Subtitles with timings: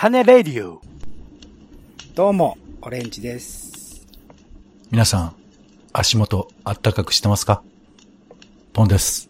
[0.00, 0.80] 種レディオ。
[2.14, 4.06] どうも、オレンジです。
[4.90, 5.36] 皆さん、
[5.92, 7.62] 足元あったかくしてますか？
[8.72, 9.28] ポンです。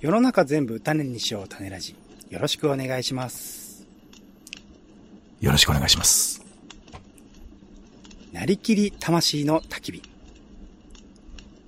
[0.00, 1.94] 世の中全部種にしよう種ラジ。
[2.30, 3.86] よろしくお願いします。
[5.40, 6.44] よろしくお願いします。
[8.32, 10.02] なりきり魂の焚き火。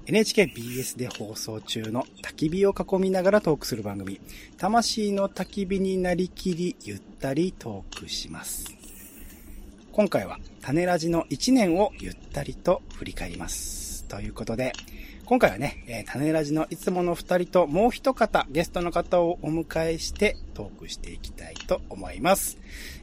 [0.06, 4.20] NHKBS で放送中の焚き火を囲みながらトークする番組、
[4.58, 8.66] 魂の焚き火になりきりゆったりトークします。
[9.92, 14.05] 今回は種ラジの1年をゆったりと振り返ります。
[14.05, 14.72] ということで、
[15.27, 22.58] 今回はね、えー種ラジのいつもの2人ともう一方、ゲストの方をお迎えしてトークしていきたいと思います。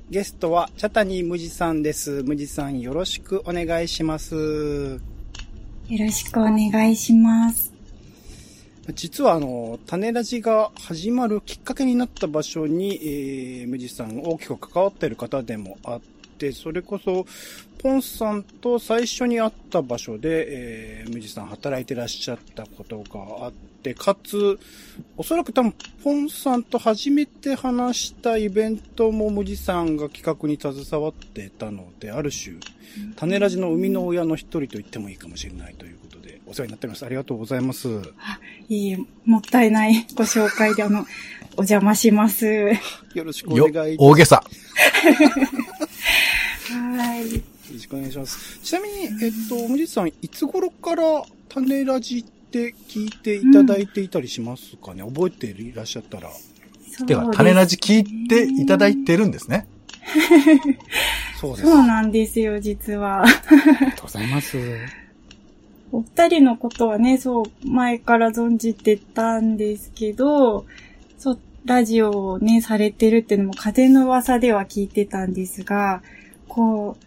[0.10, 2.24] ゲストは、チャタニームジさんです。
[2.24, 5.17] ムジさんよろしくお願いします。
[5.90, 7.74] よろしくお願いします。
[8.94, 16.02] 実はあの、種ラジが始まるきっかけになった場所に、えー、ムジさん大きく関わっている方でもあっ
[16.38, 17.26] て、それこそ、
[17.78, 24.60] ポンさんと最初に会った場所で、えー、ムジさん働いてらっしゃったことがあって、かつ、
[25.16, 32.56] おそらく多分、ポンさんと初めて話したイベントもムジさんが企画に携わってたので、ある種、
[33.16, 37.06] 種ラジの生みの親の一人と言ってもいいかもしれないということで、お世話になっております。
[37.06, 37.88] ありがとうございます。
[38.70, 41.06] いいえ、もったいないご紹介で、あの、
[41.58, 42.46] お邪魔します。
[42.46, 42.74] は
[43.16, 44.44] よろしくおよ願い、大げさ。
[47.18, 47.36] い。
[47.36, 47.42] よ
[47.74, 48.60] ろしくお願いします。
[48.64, 56.30] ちなみに、えっと、むじさん、いつ頃から種ラジって聞いていただいていたりしますかね、覚えていらっしゃったら。
[56.32, 59.68] そうてか、種ラジ聞いていただいてるんですね。
[61.40, 61.70] そうです。
[61.70, 63.26] そうあなんですよ、実は。
[63.26, 64.58] りがとうございます。
[65.92, 70.66] お二人のことはね、そう、前から存じてたんですけど、
[71.18, 76.02] そう、ラジオをね、されてるっていうのも風の噂では聞いてたんですが、
[76.48, 77.07] こう、あ、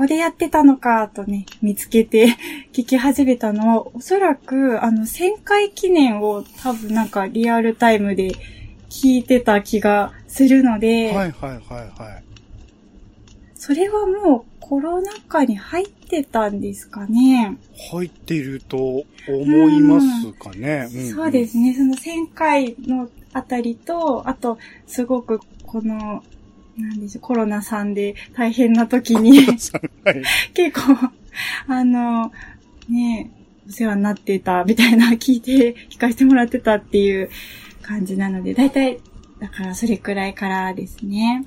[0.00, 2.28] ここでやってたのか、とね、見つけて
[2.72, 8.32] 聞き始めたのは、おそらく、あの、1000回記念を多分なんかリアルタイムで
[8.88, 12.22] 聞いてた気がするので、はいはいはいはい。
[13.54, 17.58] それはもうコロナ禍に入ってたんですかね。
[17.92, 20.88] 入っていると思いますかね。
[20.90, 21.74] んんそうですね。
[21.74, 26.24] その1000回のあたりと、あと、すごくこの、
[26.80, 29.56] なんでしょう、コロナさんで大変な時に、はい。
[30.54, 31.10] 結構、
[31.68, 32.32] あの、
[32.88, 33.30] ね、
[33.68, 37.30] お世話になってたみたいな聞いて、聞かせてもらってたっていう
[37.82, 38.98] 感じなので、だいたい、
[39.38, 41.44] だからそれくらいからですね。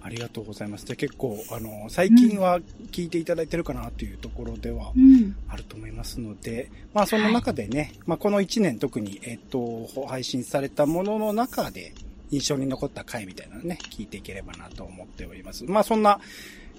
[0.00, 0.86] ありがとうございます。
[0.86, 2.60] で、結構、あの、最近は
[2.92, 5.36] 聞いていただいてるかなというところではうん。
[5.48, 11.92] あると思いますので、まあその中でね、まあこの1年特に、えっと、配信されたものの中で
[12.30, 15.64] 印象に残った回みたいなのね、聞いていければなと思っております。
[15.64, 16.20] まあそんな、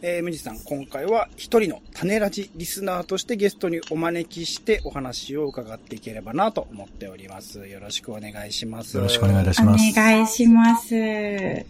[0.02, 7.68] えー、むじさん、今回は一人の種ラジリスナーとしてゲストにお招きしてお話を伺っていければなと思っております。
[7.68, 8.98] よろしくお願いします。
[8.98, 9.94] よろしくお願いいたしおます。
[9.94, 10.96] 願いします。
[10.96, 11.66] はい。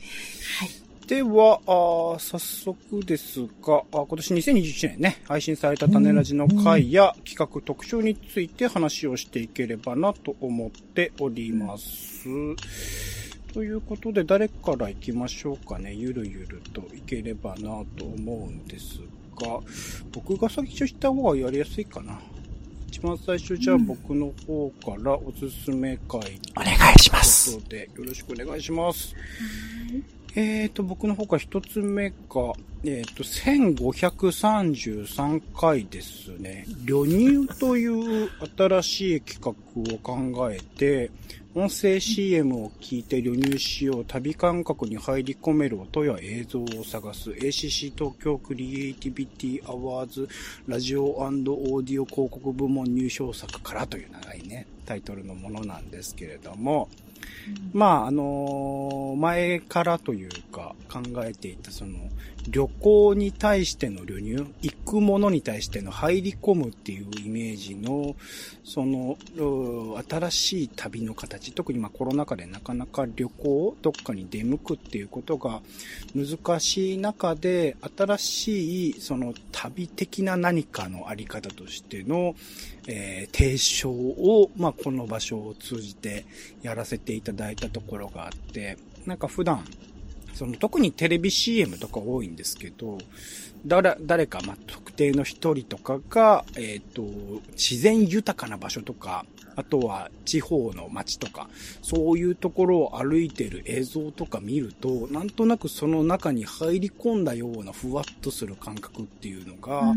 [1.07, 12.29] では、あー早速ですが、あ今年2021年ね、配信された種ラジの回や企画特徴について話をしていければなと思っております。
[13.53, 15.93] ということで、誰から行きましょうかね。
[15.93, 18.99] ゆるゆるといければなと思うんです
[19.39, 19.59] が、
[20.11, 22.19] 僕が先初した方がやりやすいかな。
[22.87, 26.19] 一番最初、じゃあ僕の方からおすすめ回
[26.55, 27.51] お願いしまとす。
[27.51, 29.15] いうことで、よろしくお願いします。
[30.35, 32.15] えーと、僕の方から一つ目が、
[32.83, 36.67] えーと、1533回ですね。
[36.85, 39.49] 旅入という新しい企画
[39.95, 41.09] を考えて、
[41.59, 50.29] 音声 CM を聞いて旅入しよう、旅感覚に入り込める音や映像を探す、ACC 東京クリエイティビティアワーズ
[50.69, 56.87] ラジオオーディオ広告部門入賞作からという長いね、タイトルのものなんですけれども、
[57.73, 61.97] まあ、あの前からというか考えていたその
[62.47, 68.15] 旅行に対しての旅入、行くものに対しての入り込むっていうイメージの、
[68.63, 69.17] その、
[70.09, 75.61] 新しい旅の形、特にまあコロナ禍でなかなか旅行、どっかに出向くっていうことが
[76.15, 82.35] 難しい中で、新しいその旅的な何かのあり方としての、
[82.87, 86.25] えー提唱を、まあ、この場所を通じて
[86.61, 89.65] やらせていただいたところがあって、なんか普段、
[90.39, 92.97] その特にテレビ CM とか多いんですけど、
[93.65, 97.03] 誰、誰か、まあ、特定の一人とかが、えっ、と、
[97.57, 99.25] 自然豊かな場所とか、
[99.57, 101.49] あとは地方の街とか、
[101.81, 109.93] そういうところを歩いてる映像とか見ると、なんとなくその中に入り込んだようなふわっとする感覚っていうのが、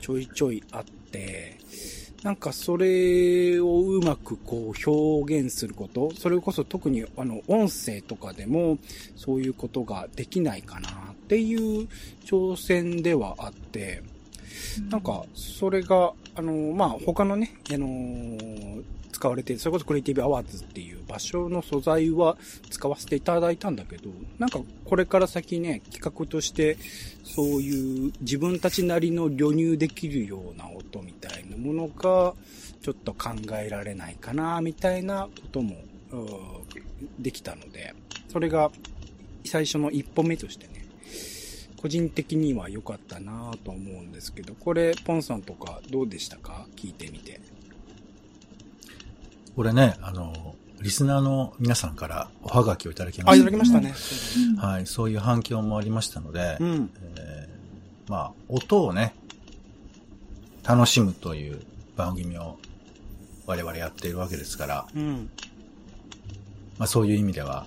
[0.00, 1.56] ちょいちょいあって、
[2.22, 8.78] なんかそれをうまくこう表現すること、それこそ特にあの音声とかでも
[9.16, 11.88] そういうことができないかなっていう
[12.24, 14.02] 挑戦ではあって、
[14.90, 18.84] なんか、それが、あの、まあ、他のね、あのー
[19.16, 22.36] 使われて、それこそクリエイティブアワーズっていう場所の素材は
[22.68, 26.76] 使わせていただいたんだけど、なんかこれから先ね、企画として、
[27.24, 32.34] そういう自分たちなりの旅入できるような音みたいなものが、
[32.82, 35.76] ちょっと考えられないかな、みたいなことも、
[37.18, 37.94] できたので、
[38.28, 38.70] それが
[39.46, 40.86] 最初の一歩目としてね、
[41.78, 46.66] 個人的には良かったなと思うんですけど、これ、ポンさんとかどうでしたか？
[46.76, 47.40] 聞いてみて。
[49.56, 53.50] これね、あの、リスナーの皆さんからおはがきをいただきまあ、いしたた。
[53.50, 53.94] だきましたね。
[54.58, 56.90] はい、そういう反響もありましたので、うん。
[57.16, 59.14] えーまあ、音をね、
[60.62, 61.62] 楽しむという
[61.96, 62.58] 番組を
[63.46, 65.30] 我々やっているわけですから、うん。
[66.78, 67.66] まあそういう意味では、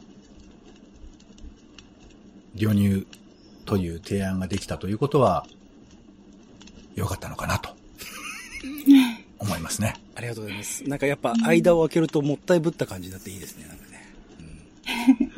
[2.56, 3.07] 旅入
[3.65, 5.45] という提案ができたということは、
[6.95, 7.69] 良かったのかなと、
[9.39, 9.95] 思いますね。
[10.15, 10.83] ありがとうございます。
[10.88, 14.09] なんかやっぱ間を空けるともったいぶった感じになっていいですね、なんかね。
[14.39, 15.31] うん。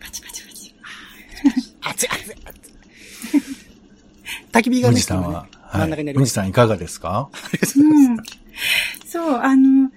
[0.00, 0.74] パチパチパチ。
[1.82, 2.72] 熱い熱い熱い。
[4.52, 6.20] 焚き火がね、ムジさんは、真ん中にあります。
[6.20, 7.30] ムジさんいかがですか？
[7.76, 8.16] うん。
[9.06, 9.94] そう、あの、こ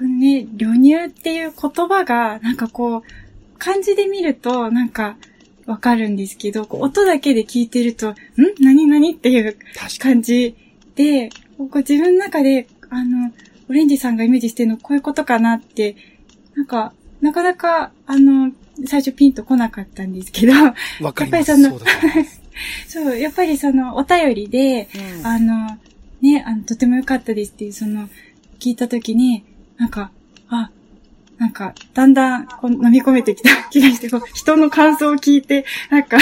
[0.00, 3.02] れね、旅入っていう言葉が、なんかこう、
[3.58, 5.16] 漢字で見ると、なんか、
[5.66, 8.14] わかるんですけど、こう音だけで聞いてると、ん？
[8.60, 8.86] 何？
[8.86, 9.12] 何？
[9.12, 9.58] っていう。
[9.98, 10.56] 感じ
[10.94, 11.28] で、
[11.66, 13.32] こう自分の中で、あの、
[13.68, 15.96] オレンジさんがイメージしてるのこういうことかなって、
[16.54, 18.52] なんか、なかなか、あの、
[18.86, 20.52] 最初ピンと来なかったんですけど。
[20.52, 20.74] やっ
[21.12, 21.80] ぱりそのそう。
[22.88, 24.88] そう、やっぱりその、お便りで、
[25.20, 25.78] うんあの、
[26.20, 28.08] ね、あの、とても良かったですっていう、その、
[28.58, 29.44] 聞いたときに、
[29.76, 30.10] なんか、
[30.48, 30.70] あ、
[31.38, 36.18] なんか、だんだんこう飲み込めてきた 気がして、こう人の感想を聞いて、なんか、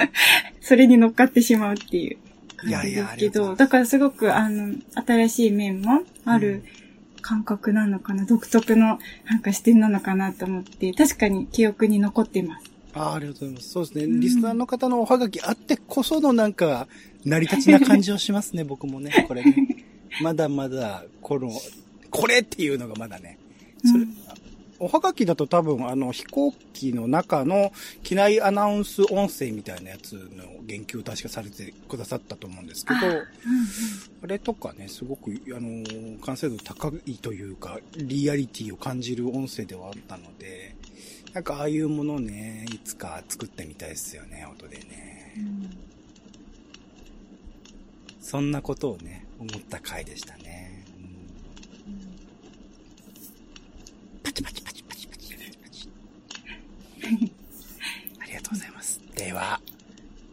[0.62, 2.16] それに乗っかってしまうっていう
[2.64, 4.74] いやいやあけど、だからすごく、あの、
[5.06, 6.64] 新しい面もある
[7.20, 12.70] 感覚なのかな、独特のなんか視点なのかなと思って、確かに記憶に残ってます。
[12.94, 13.70] あありがとうございます。
[13.70, 14.04] そうですね。
[14.04, 16.88] うんリスナーの方のおはがきあってこそのなんか、
[17.24, 19.26] 成り立ちな感じをしますね、僕もね。
[19.28, 19.84] これね。
[20.22, 21.50] まだまだ、この、
[22.10, 23.38] これっていうのがまだね。
[23.84, 24.16] それうん
[24.78, 33.26] おはがきだと多分、あの、飛行機の中の機内アナウンス音声みたいなやつの言及を確かされてくださったと思うんですけど、うんうん
[34.22, 40.74] あれとかね、すごく、あのー完成度高いというか、リアリティを感じる音声ではあったので、
[41.32, 45.34] なんかああいうものをね、いつか作ってみたいですよね、音でね。
[45.36, 45.70] うん
[48.20, 50.84] そんなことをね、思った回でしたね。
[51.86, 52.18] うん
[54.26, 55.88] パチパチパチパチパチパチ。
[58.20, 59.00] ありがとうございます。
[59.14, 59.60] では、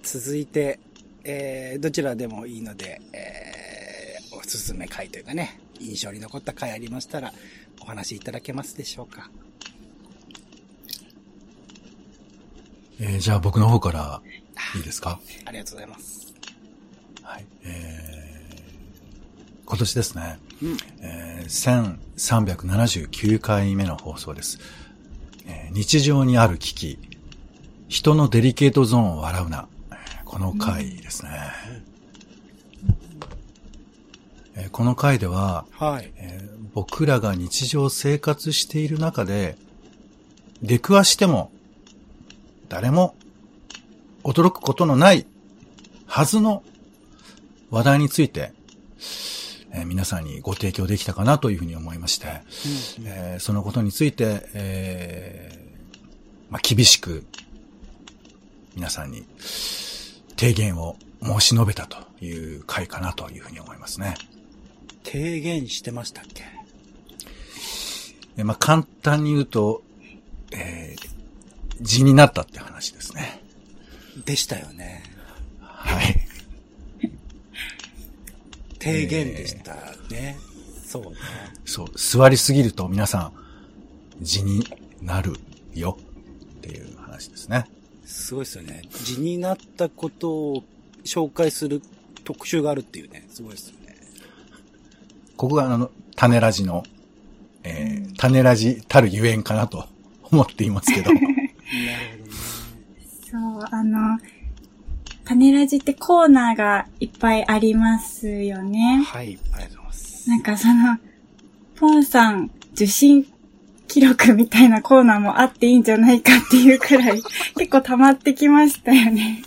[0.02, 0.80] 続いて、
[1.24, 7.34] えー、どちらでもいいので、えー、おすすめ回というかね、印象に残った回ありましたら、
[7.82, 9.30] お話しいただけますでしょうか。
[13.00, 14.22] えーじゃあ僕の方から
[14.76, 15.20] いいですか？
[15.46, 16.34] ありがとうございます。
[17.22, 17.46] はい。
[17.64, 18.33] えー、
[19.66, 20.78] 今年ですね、うん。
[21.02, 24.60] えー1379回目の放送です。
[25.46, 27.00] えー日常にある危機、
[27.88, 29.68] 人のデリケートゾーンを笑うな。
[29.92, 31.32] えーこの回ですね。
[34.56, 36.12] えーこの回では、はい。
[36.18, 39.58] えー僕らが日常生活している中で、
[40.64, 41.52] 出くわしても、
[42.68, 43.16] 誰も
[44.24, 45.28] 驚くことのない
[46.08, 46.64] はずの
[47.70, 48.54] 話題について、
[49.74, 52.30] えー皆さんにご提供できたかなというふうに思いまして、う
[53.02, 57.26] んえーそのことについて、えーまあ、厳しく
[58.76, 59.26] 皆さんに
[60.38, 64.16] 提言を申し述べたという回かなというふうに思いますね。
[65.04, 66.44] 提言してましたっけ？
[68.38, 69.84] えまあ、簡単に言うと、
[70.52, 71.10] えー、
[71.82, 73.42] 字になったって話ですね。
[74.26, 75.04] でしたよね。
[75.60, 76.23] はい。
[78.84, 79.76] 提言でした
[80.12, 80.38] ね。
[80.86, 81.10] そうね。
[81.66, 83.34] そう、座りすぎると皆さん、
[84.22, 84.66] 字に
[85.02, 85.34] なる
[85.74, 85.98] よ
[86.58, 87.66] っていう話ですね。
[88.06, 88.82] すごいですよね。
[89.04, 90.64] 字になったことを
[91.06, 91.82] 紹介する
[92.26, 93.26] 特集があるっていうね。
[93.30, 93.96] すごいですよね。
[95.38, 96.84] ここがあの、種ラジの、
[97.64, 99.86] えー、種ラジたるゆえんかなと
[100.24, 101.14] 思っていますけど。
[101.14, 101.56] なるほどね。
[103.32, 104.20] そう、あの、
[105.26, 109.04] 種ラジってコーナーがいっぱいありますよね。
[109.08, 110.30] はい、ありがとうございます。
[110.30, 110.98] なんかその、
[111.76, 113.28] ポンさん受信
[113.88, 117.22] 記録みたいなコーナーもあっていいんじゃないかっていうくらい
[117.58, 119.44] 結構溜まってきましたよね。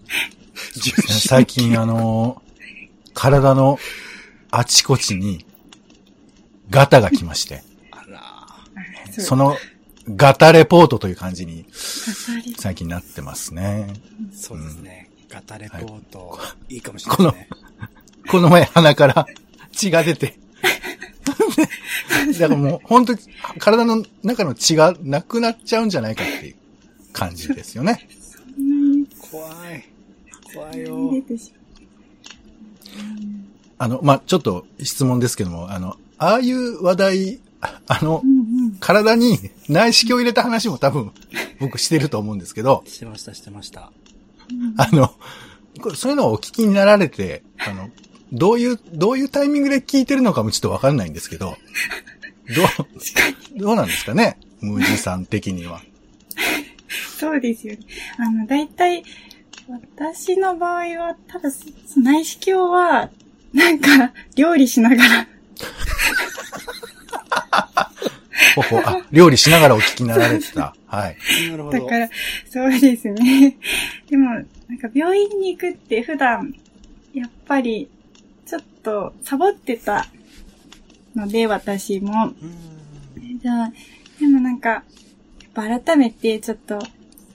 [1.08, 2.42] 最近あの、
[3.14, 3.78] 体の
[4.50, 5.44] あちこちに
[6.70, 8.46] ガタが来まして、あら
[9.10, 9.56] その
[10.16, 11.66] ガタレポートという感じに
[12.58, 13.88] 最近なってますね。
[14.32, 15.10] そうですね。
[15.28, 16.38] ガタレポート、
[16.68, 17.60] いいかもしれないですね。
[18.30, 19.26] この前鼻から
[19.72, 20.38] 血が出て。
[22.38, 23.18] だからもう本当に
[23.58, 26.54] 体の中の血がなくなっちゃうんじゃないかっていう
[27.12, 28.08] 感じですよね。
[29.30, 29.88] 怖い。
[30.54, 31.12] 怖いよ。
[33.78, 37.40] あの、まあ、ちょっと質問ですけども、あの、ああいう話題、
[37.86, 38.39] あのうん。
[38.78, 41.12] 体に内視鏡を入れた話も多分
[41.58, 43.92] 僕してると思うんですけど、してました、してました。
[44.76, 45.14] あの、
[45.80, 47.90] これそういうのをお聞きになられて、あの、
[48.32, 51.56] どういう、どういうタイミングで聞いてるのかもちょっとわかんないんですけど、
[52.54, 52.62] ど
[53.56, 54.38] う、どうなんですかね？
[54.60, 55.80] ムージーさん的には。
[57.18, 57.80] そうですよね。
[58.18, 59.04] あの、大体、
[59.68, 61.64] 私の場合は、ただ、そ
[61.96, 63.10] 内視鏡は、
[63.52, 65.26] なんか、料理しながら、
[68.54, 70.74] ほほ、あ、料理しながらお聞きになられてた。
[70.86, 71.16] はい。
[71.50, 71.78] なるほど。
[71.78, 72.08] だから、
[72.48, 73.56] そうですね。
[74.08, 74.44] でも、なん
[74.78, 76.54] か病院に行くって普段、
[77.14, 77.88] やっぱり、
[78.46, 80.06] ちょっと、サボってた
[81.14, 82.34] ので、私も。
[82.42, 82.70] うん
[83.40, 83.72] じゃあ、
[84.18, 84.82] でもなんか、やっ
[85.54, 86.78] ぱ改めてちょっと、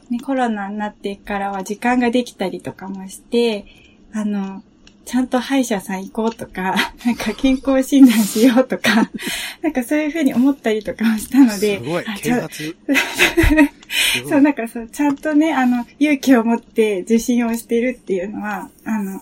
[0.10, 3.66] ね、コロナになってからは時間ができたりとかもして、
[4.14, 4.64] あの、
[5.06, 9.12] ちゃんと歯医者さん行こうとか、 なんか健康診断しようとか、
[9.62, 12.78] なんかそういうふうに思ったりとかもしたので、すごい、あちゃん啓発。
[14.28, 19.22] そう、なんかそう、ちゃんとね、あの、勇気を持って受診をしてるっていうのは、あの、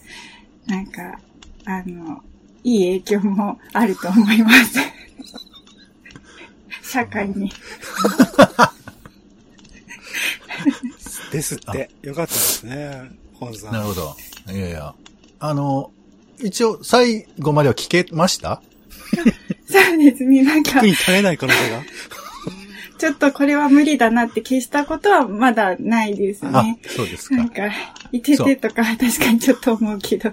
[0.67, 1.19] なんか、
[1.65, 2.23] あの、
[2.63, 4.79] いい影響もあると思います。
[6.81, 7.51] 社会に。
[11.31, 11.89] ですって。
[12.03, 13.11] よかったですね。
[13.33, 13.73] 本さん。
[13.73, 14.15] なるほど。
[14.51, 14.95] いやいや。
[15.45, 15.91] あの、
[16.41, 18.61] 一応最後までは聞けました？
[19.67, 21.83] そうですね、なんか特、に耐えない可能性が。
[22.97, 27.35] ちょっとこれは無理だなって消したことはまだないですあね。、そうですか。
[27.35, 27.63] なんか、
[28.13, 30.31] いててとかは確かにちょっと思うけど。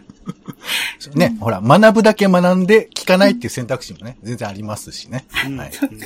[1.16, 5.24] ね、ほら、学ぶだけ学んで聞かないっていう選択肢もね、全然ありますしね。
[5.44, 5.72] うんはい。
[5.72, 5.96] そっか。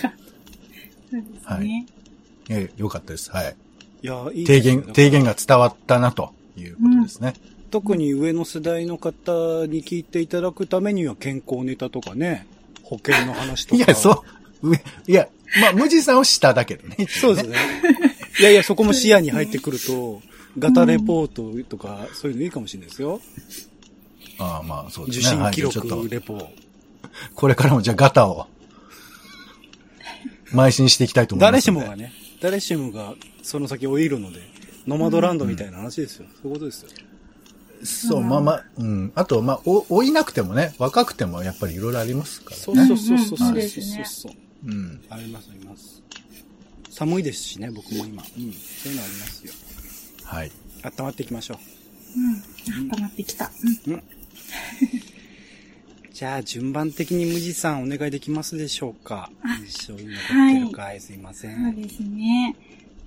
[1.10, 1.86] そうですね。
[2.48, 3.30] いやいやよかったです。
[3.30, 3.54] はい。
[4.02, 7.34] いや、いいね提言、提言が伝わったなということですね。
[7.74, 9.32] 特に上の世代の方
[9.66, 12.46] に聞いていただくためには健康ネタとかね、
[12.84, 13.76] 保険の話とか。
[13.76, 14.22] いや、そ
[14.62, 14.76] う、上、
[15.08, 15.28] いや、
[15.60, 17.04] まあ、無地さんを下だけどね。
[17.10, 17.56] そうですね。
[18.38, 20.22] いやいや、そこも視野に入ってくると、
[20.56, 23.20] ガタレポートとか、そういうのいいかもしれないですよ。
[24.38, 25.34] ああ、まあ、そうですね。
[25.34, 26.48] 受信記録レポ。
[27.34, 28.46] これからもじゃあガタを、
[30.52, 31.70] 邁進していきたいと思います誰し。
[31.72, 34.42] もがね、誰しもがその先老いるので、
[34.86, 36.26] ノマドランドみたいな話ですよ。
[36.40, 36.90] そういうことですよ。
[37.84, 39.12] そう、まあまあ、うん。
[39.14, 42.62] あと、まあ、お、老いなくてもね、若くてもやっぱりいろいろありますからね。
[42.62, 44.32] そうそうそうそううんそううんそうそうそう。
[44.66, 45.04] うん。
[45.10, 46.02] ありますあります。
[46.90, 48.22] 寒いですしね、僕も今。
[48.22, 48.52] うん。
[48.52, 49.52] そういうのありますよ。
[50.24, 50.50] はい。
[50.82, 51.58] 温まっていきましょう。
[52.16, 52.90] うん。
[52.90, 53.50] 温まってきた。
[53.86, 54.02] うん。
[56.12, 59.30] じゃあ、順番的に無地さんお願いできますでしょうか
[59.66, 61.48] 一緒に残ってるかい、すいませ。
[61.48, 62.54] そうんですね。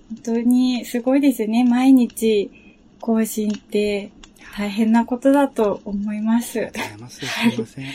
[0.09, 1.63] 本当にすごいですね。
[1.63, 2.51] 毎日
[2.99, 4.11] 更新って
[4.55, 6.59] 大変なことだと思います。
[6.59, 7.19] ありがとうございます。
[7.19, 7.85] すいません。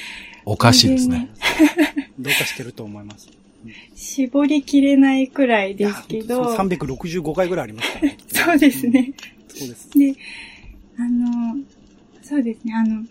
[0.45, 1.29] おかしいですね。
[2.19, 3.29] どうかしてると思います。
[3.95, 6.55] 絞りきれないくらいですけど。
[6.55, 8.19] 365回ぐらいありますからね。
[8.29, 9.13] そうですね。
[9.49, 9.91] そうです。
[9.99, 10.15] で、
[10.99, 11.57] あの、
[12.23, 13.05] そうですね、あの、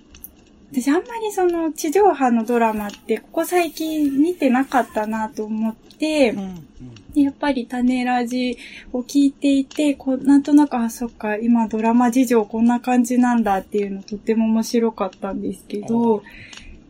[0.71, 6.39] 私あんまりその地上波のドラマってここ最近見てなかったなと思って、うん。
[6.39, 6.67] うん
[7.15, 8.57] やっぱり種ラジ
[8.93, 16.23] を聞いていて、こうなんとなく、あ、そっか、今ドラマ事情こんな感じなんだっていうのとても面白かったんですけど、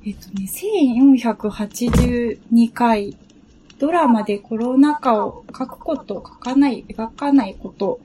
[0.06, 3.18] えっとね、1482回、
[3.80, 8.00] ドラマでコロナ禍を書くこと、書かない、描かないこと、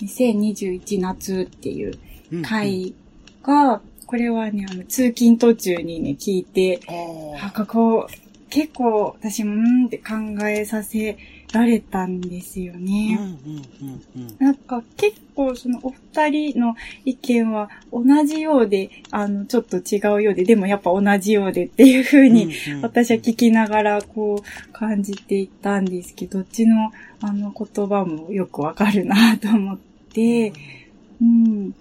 [0.00, 1.98] 2021夏っていう
[2.32, 2.42] うん。
[2.42, 2.94] 回
[3.42, 6.80] が、これはね、あの、通勤途中にね、聞いて、
[7.40, 8.08] ああ、ここ、
[8.50, 10.14] 結構私もうんって考
[10.46, 11.16] えさせ
[11.52, 13.18] られたんですようんね。
[14.38, 29.78] なんか結構そのお二人の意見は同じようで、あの、ちょっと違うようで、でもやっぱ同じようでっていう風に私は聞きながらこう感じていたんですけど、どっちのあの言葉もよくわかるなと思っ
[30.12, 30.52] て、
[31.20, 31.72] うん、っ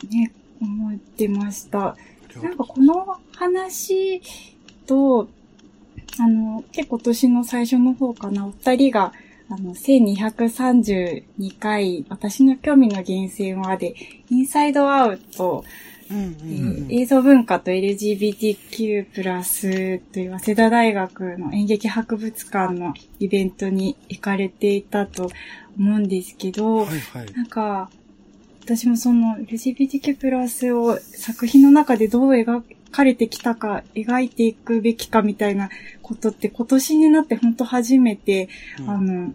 [0.00, 1.96] てね、思ってました。
[2.42, 4.20] なんかこの話
[4.86, 5.28] と、
[6.18, 9.12] あの、結構年の最初の方かな、お二人が、
[9.48, 13.94] あの、1232回、私の興味の源泉はで、
[14.30, 15.64] インサイドアウト、
[16.90, 19.04] 映像文化と LGBTQ+,
[20.12, 25.30] という早稲田大学の演劇博物館のイベントに行かれていたと
[25.78, 27.32] 思うんですけど、はいはい。
[27.32, 27.90] なんか、
[28.62, 32.62] 私もその LGBTQ+, を作品の中でどう描
[32.94, 35.68] かれてきたか、描いていくべきかみたいな
[36.00, 38.48] ことって今年になって本当初めて、
[38.78, 38.90] うん。
[38.90, 39.32] あの、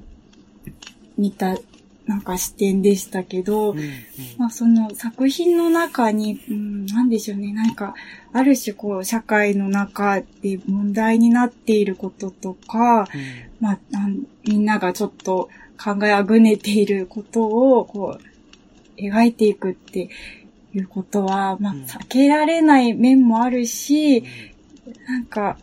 [1.18, 1.58] 見た、
[2.06, 3.86] なんか視点でしたけど、うんうん。
[4.38, 7.96] まあその作品の中に、うん、なんでしょうね、なんか、
[8.32, 13.10] ある種こう、社会の中で問題になっていることとか、
[13.60, 20.10] まあ、なんみんながちょっと考えあぐねていることを、こう、描いていくって
[20.80, 24.24] いうことは、まあうん、避けられない面もあるし、
[25.08, 25.58] なんか、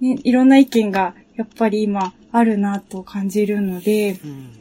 [0.00, 4.56] ね、いろんな意見がやっぱり今あるなと感じるので、うん。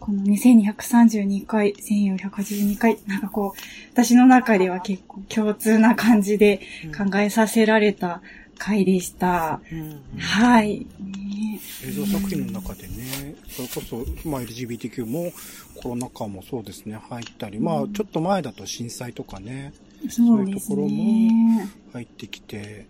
[0.00, 3.60] この2232回、1482回、なんかこう、
[3.92, 7.10] 私の中では結構共通な感じでうん。
[7.10, 8.20] 考えさせられた
[8.58, 9.60] 回でした。
[9.70, 10.78] うんうんはい。
[10.78, 15.32] ね映像作品の中でね、それこそ、まあ LGBTQ も
[15.76, 19.72] コロナ禍もそうですね、入ったり、まあうんちょっと前だと震災とかね、
[20.08, 21.68] そうそういうところね。
[21.92, 22.86] 入ってきて、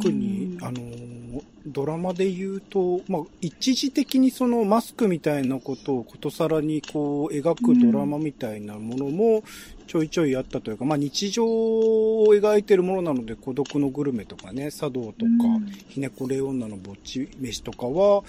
[0.00, 9.42] 特に、あのー、ドラマで言うと、まあ、一時的にそのマスクみたいなことをことさらにこう描くドラマみたいなものも
[9.86, 18.22] ちょいちょいあったというか、まあ日常を描いてるものなので孤独のグルメとかね、茶道とか、うんひねこレオンナのぼっち飯とかは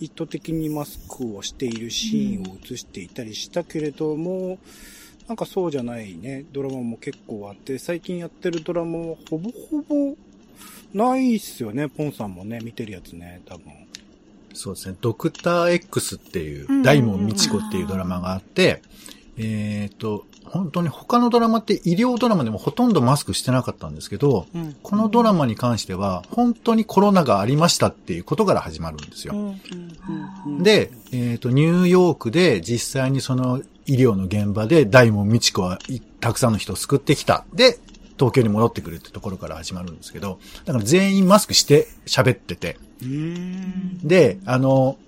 [0.00, 4.58] 意図的にマスクをしているシーンを映していたりしたけれども、
[5.26, 10.16] なんかそうじゃないね、ドラマも結構あって、最近やってるドラマはほぼほぼ
[10.94, 13.72] ないっすよね、ポンさんもね、見てるやつね、多分。
[14.54, 14.96] そうですね。
[15.00, 18.82] ドクター X っていう大門みち子っていうドラマがあって、
[19.36, 24.76] えっ、と、本当に他のドラマって医療ドラマでもほとんどマスクしてなかったんですけど、うん。
[24.82, 29.34] このドラマに関しては、本当にコロナがありましたっていうことから始まるんですよ。
[29.34, 37.44] うんで、えっ、と、ニューヨークで実際にその医療の現場で大門みち子はいたくさんの人を救ってきた。
[37.52, 37.78] で、
[38.18, 42.78] 東京に戻ってくるってところから始まるんですけど、だから全員マスクして喋ってて。
[44.02, 44.98] で、あの、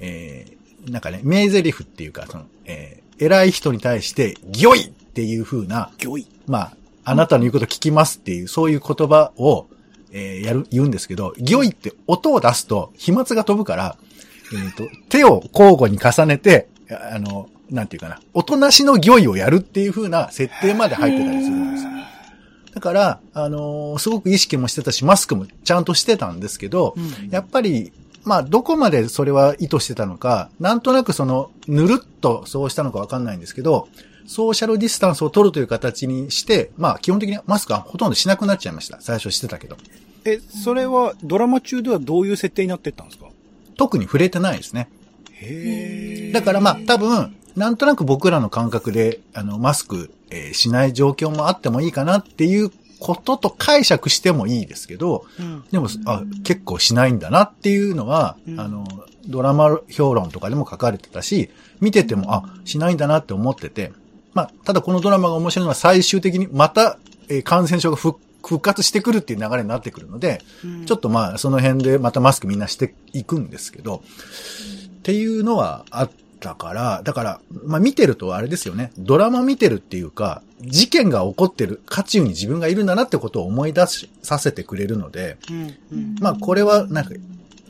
[0.00, 2.75] えー、なんかね、名台詞っていうか、その、えー、
[3.18, 6.26] 偉い人に対して、ギョイっていう風な、ギョイ。
[6.46, 9.66] まあ、あなたの言うこと聞きますっていう、そういう言葉を、
[10.12, 13.96] えーやる、言うんですけど、ギョイって音を出すと飛沫が飛ぶから、
[14.52, 21.90] えっ、と、手を交互に重ねて、ああの、なんていうかな、おとなしのギョイをやるっていう風な設定まで入ってたりするんですよ。
[22.74, 26.94] だから、あのーすごく意識もしてたし、マスクもちゃんとしてたんですけど、
[27.30, 27.92] やっぱり、
[28.26, 33.88] まあ、どこまでそれは意図してたのか、なんとなくその、ぬるっとそうしたのかわかんないんですけど、
[34.26, 39.00] ソーシャルディスタンスを取るという形にして、まあ、基本的にマスクはほとんどしなくなっちゃいました。
[39.00, 39.76] 最初してたけど。
[40.24, 43.26] え、それはドラマ中ではどういう設定になってったんですか？
[43.76, 44.88] 特に触れてないですね。
[45.34, 55.64] へーだからまあ、多分、なんとなく僕らの感覚で、あの、マスク、えーしない状況もあってもいいかなっていうことと解釈してもいいですけど、うん。
[55.70, 58.60] でも、あ、結構しないんだなっていうのは、うん。
[58.60, 58.86] あの、
[59.26, 63.92] ドラマ評論とかでも書かれてたし、見てても、あ、しないんだなって思ってて、
[64.34, 70.40] まあ、ただこのドラマが面白いのは最終的にまた、えー感染症が復復活してくるっていう流れになってくるので、
[70.86, 74.02] ちょっとまあ、その辺でまたマスクみんなしていくんですけど、
[74.98, 78.92] っていうのはあったから、だから、まあ見てるとあれですよね。
[78.98, 87.10] ドラマ見てるっていうか、事件が起こってる渦中に自分がいるんだなってことを思い出しさせてくれるので、うんうんまあこれはなんか、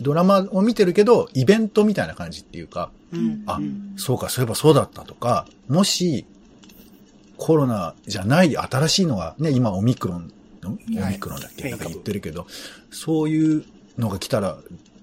[0.00, 3.58] ドラマを見てるけど、イベントみたいな感じっていうか、うんあ
[3.96, 6.26] そうか、そういえばそうだったとか、もし、
[7.36, 10.32] コロナじゃない新しいのが、ね、今オミクロン、
[10.64, 12.46] オミクロンだっけ、はいなんか言ってるけど、
[12.90, 13.64] そういう
[13.98, 14.58] のが来たら、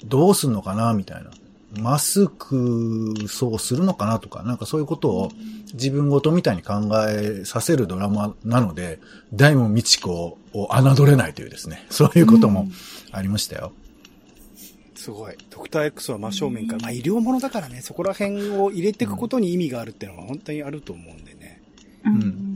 [0.05, 1.31] どうすんのかな、みたいな。
[1.79, 5.31] マスクそうするのかなとか、なんかそういうことを
[5.73, 6.75] 自分ごとみたいに考
[7.07, 8.99] えさせるドラマなので、
[9.33, 12.69] 大門美智子を侮れないというですね、 そういうことも
[13.11, 13.71] ありましたよ。
[14.95, 15.35] すごい。
[15.49, 21.61] ドクター X は真正面から、まあ医療ものだからね、そこら辺を入れていくことに意味があるっていうのは本当にあると思うんでね。
[22.05, 22.52] うんうん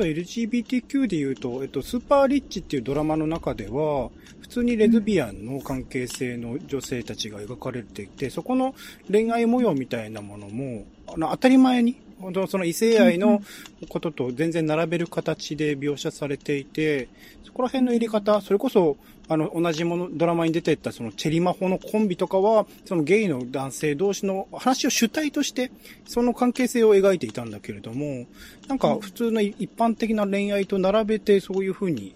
[0.00, 4.10] と LGBTQ で言うと、えっと、スーパーリッチっていうドラマの中では、
[4.40, 8.74] 普通にレズビアンの関係性の女性たちが描かれていて、そこの
[9.10, 13.42] 恋愛模様みたいなものも、あの、当たり前に、本当その異性愛の
[13.88, 17.08] ことと全然並べる形で描写されていて、
[17.44, 18.96] そこら辺の入れ方、それこそ、
[19.28, 25.70] あの、同じもの、ドラマに出てったそのチェリマホのコンビとかは、そのゲイの男性同士の話を主体として、
[26.06, 28.26] その関係性を描いていたんだけれども、
[28.68, 32.14] なんか普通の一般的な恋愛と並べてそういう風に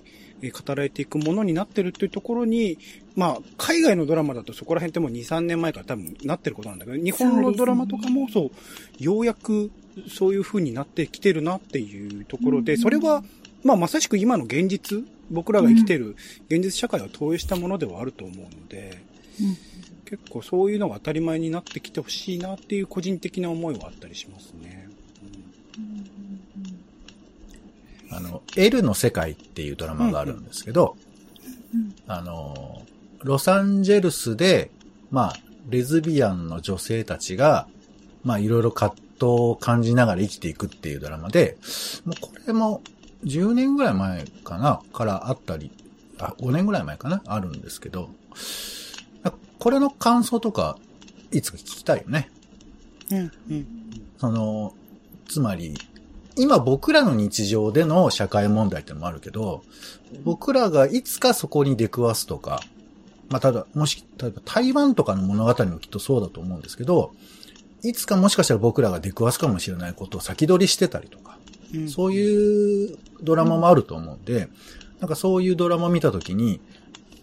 [0.51, 2.79] 語られていくものになってるっていうところに、
[3.17, 8.51] まあ、海外のドラマだとそこら辺ってもう2、3年前から多分なってることなんだけど、日本のドラマとかもそ
[9.01, 9.71] う、ようやく
[10.09, 13.23] そういう風になってきてるなっていうところで、それは、
[13.63, 16.17] まあ、まさしく今の現実、僕らが生きてる
[16.49, 19.03] 現実社会を投影したものではあると思うので、
[20.05, 24.74] 結構そういうのが当たり前になってきてほしいなっていう個人的な思いはあったりしますね。
[28.15, 30.97] あの、L の世界っていうドラマがあるんですけど、
[31.75, 32.83] うんあの、
[33.23, 34.71] ロサンゼルスで、
[35.11, 35.37] まあ、
[35.69, 37.67] レズビアンの女性たちが、
[38.23, 41.57] まあ、いろいろ葛藤を感じながら生きていくっていうドラマで、
[42.05, 42.83] もうこれも
[43.25, 45.73] 10年ぐらい前かな、からあったり、
[46.19, 48.11] あ、5年ぐらい前かな、あるんですけど、
[49.59, 50.79] これの感想とか、
[51.33, 52.31] いつか聞きたいよね。
[53.11, 53.67] うん、うん。
[54.19, 54.75] その、
[55.27, 55.75] つまり、
[56.37, 59.63] 今僕らの日常での社会問題ってのもあるけど、
[60.25, 62.61] 僕らがいつかそこに出くわすとか、
[63.29, 67.13] まあ、ただ、もし、例えば台湾とかの物語もきっとそうだと思うんですけど、
[67.83, 71.39] いつかもしかしたら僕らが出くわすかもしれないことを先取りしてたりとか、
[71.75, 71.89] うん。
[71.89, 74.49] そういうドラマもあると思うんで、
[75.01, 76.61] なんかそういうドラマ見たときに、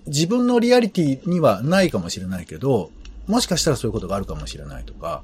[0.07, 2.91] 自分のリアリティにはないかもしれないけど、
[3.27, 5.23] もしかしたらそういうことがあるかもしれないとか、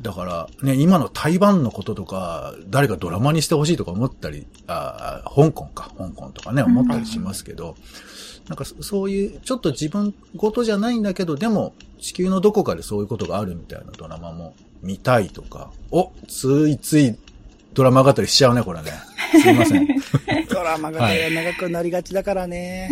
[0.00, 7.76] だからね、今の台湾のこととか、誰かドラマにしてほしいとか思ったり、あー香港か、香港とかね、思ったりしますけど、
[8.48, 17.16] なんかそそういう、ちょっと自分ごとじゃないんだけど、でも地球のどこかでそういうことがあるみたいなドラマも見たいとか、お、ついつい
[17.74, 18.92] ドラマ語りしちゃうね、これね。
[19.42, 19.86] すいません。
[20.48, 22.88] ドラマがね、長くなりがちだからね。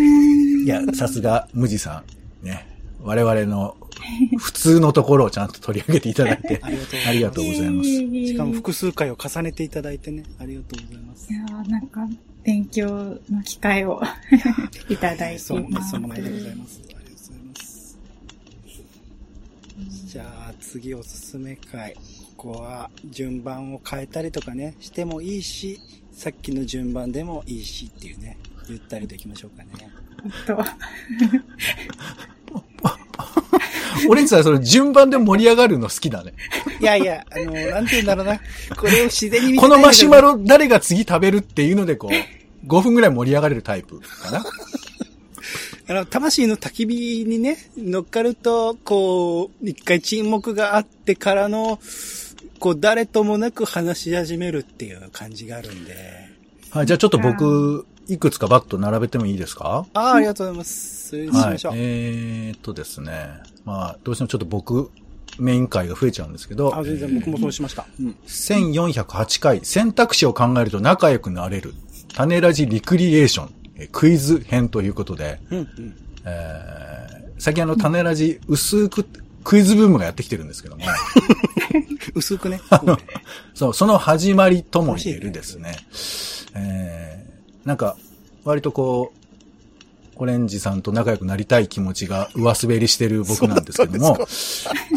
[0.65, 2.03] いや、さすが、無地さ
[2.43, 2.47] ん。
[2.47, 2.69] ね。
[3.03, 3.77] 我々の
[4.39, 7.09] 普通のところをちゃんと取り上げていただいて、 ありがとうございます。
[7.09, 7.89] ありがとうございます。
[7.89, 11.37] しかも複数回を重ねていただいてね、ありがとうございますい。
[11.37, 12.09] やーなんか、
[12.45, 14.01] 勉強の機会を
[14.89, 15.91] いただいてそういます。
[15.91, 16.81] その前でございます。
[16.85, 17.61] ありがとうございま
[19.93, 20.07] す。
[20.07, 21.95] じゃあ、次おすすめ回。
[22.37, 25.81] ここは順番を変えたりとかね、してもいいし、
[26.13, 29.71] さっきの順番でもいいしっていうね、ゆったりといきましょうかね。
[30.47, 30.59] とオ
[34.17, 36.35] レンジさん、その順番で盛り上がるの好きだね。
[36.81, 38.41] いやいや、あの、なんて言うんだろうな。
[38.77, 44.45] これを自然にこのマシュマロロ誰が次食べるっていうのでこう、5分ぐらい盛り上がれるタイプかな。
[45.89, 51.79] あの、魂の焚き火にね、乗っかると、こう、一回沈黙があってからの、
[52.59, 55.95] こう、誰ともなく話し始めるっていう感じがあるんで。
[56.71, 59.87] はい、じゃあちょっと僕、いくつかバッと並べてもいいですか？
[59.95, 61.09] ああ、ありがとうございます。
[61.09, 61.71] それにしはいましょ。
[61.71, 61.73] う。
[61.77, 63.29] えーっとですね。
[63.65, 64.91] まあ、どうしてもちょっと僕、
[65.39, 67.85] メイン回が増えちゃうんですけど、あ、全然僕もそうしました。
[68.01, 68.17] うん。
[68.27, 71.75] 1408回、選択肢を考えると仲良くなれる、
[72.15, 75.97] 種ラジリクリエーション、えクイズ編ということで、うん、うん。
[76.25, 79.07] えー、最近あの種ラジ薄く
[79.45, 80.85] クイズブームがやってきてるんですけども、
[82.15, 82.61] 薄くね。
[83.55, 85.77] そう、その始まりとも言えるですね。
[86.55, 87.26] えー、
[87.67, 87.97] なんか、
[88.45, 89.27] 割とこう、
[90.19, 94.27] オレンジさんと仲良くなりたい気持ちが上滑りしてる僕なんですけども、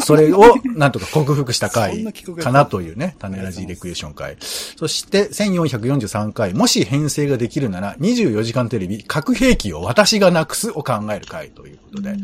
[0.00, 2.10] それをなんとか克服したそ回
[2.42, 4.36] かなというね、 種ラジレクリエーション回。
[4.40, 12.16] そして、1443回、もし編成ができるなら、24時間テレビ、核兵器を私がなくすを考える回ということで、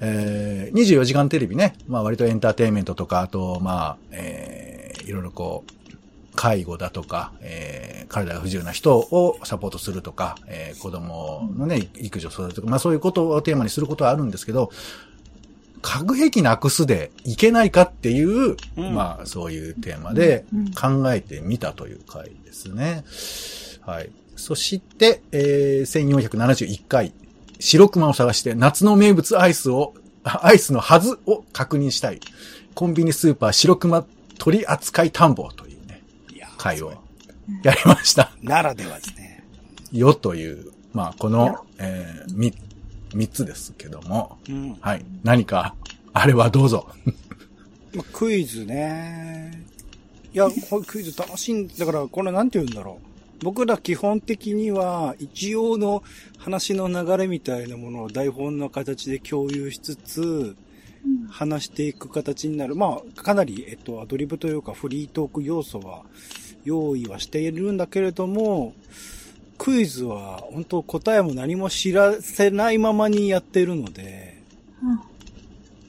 [0.00, 5.79] えー、24時間テレビね、まあ割とエンターテインメントとか、あと、まあ、えー、いろいろこう、
[6.34, 14.70] 介護だとか、えー、体が不自由な人をサポートするとか、えー、子供のね、育児を育てるとか、まあそういうことをテーマにすることはあるんですけど、
[15.82, 23.04] 核兵器なくすでいけないかっていう、うんまあそういうテーマでうん考えてみたという回ですね。
[23.80, 24.10] はい。
[24.36, 27.12] そして、えー、1471回、
[27.58, 32.20] 白熊を探して夏の名物アイスをあアイスのはずを確認したい。
[32.74, 34.04] コンビニスーパー白熊
[34.38, 35.69] 取扱探訪という
[36.60, 36.92] 会を
[37.62, 38.32] やりました。
[38.42, 39.42] ならではですね。
[39.92, 42.52] よという、まあ、このよ、えー、み、
[43.14, 44.76] 三つですけども、うん。
[44.80, 45.04] はい。
[45.24, 45.74] 何か、
[46.12, 46.86] あれはどうぞ。
[47.94, 49.64] まあ、クイズね。
[50.34, 53.44] いや、これクイズ楽しいんだから、これなんて言うんだろう。
[53.44, 56.02] 僕ら基本的には、一応の
[56.36, 60.56] 話の流れみたいなものを台本の形で共有しつつ、
[61.30, 62.74] 話していく形になる。
[62.74, 66.02] まあ、かなり、えっと、アドリブというかフリートーク要素は
[66.64, 68.74] 用意はしているんだけれども、
[69.58, 74.40] クイズは本当答えも何も知らせないままにやってるので、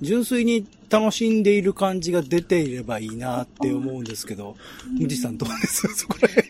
[0.01, 4.57] 純粋に楽しんでいる感じが出ていればいいなって思うんですけど、
[4.99, 5.87] むじさんどうです？
[5.95, 6.49] そこら辺っ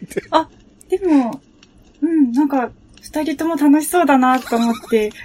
[0.90, 0.98] て。
[0.98, 1.42] でも、
[2.02, 5.16] うん、なんか、二人とも楽しそうだなと思って、こ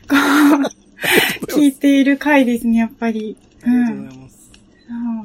[1.43, 3.37] う、聞いている回ですね、やっぱり。
[3.63, 4.51] ありがとううんございます。
[4.87, 5.16] そう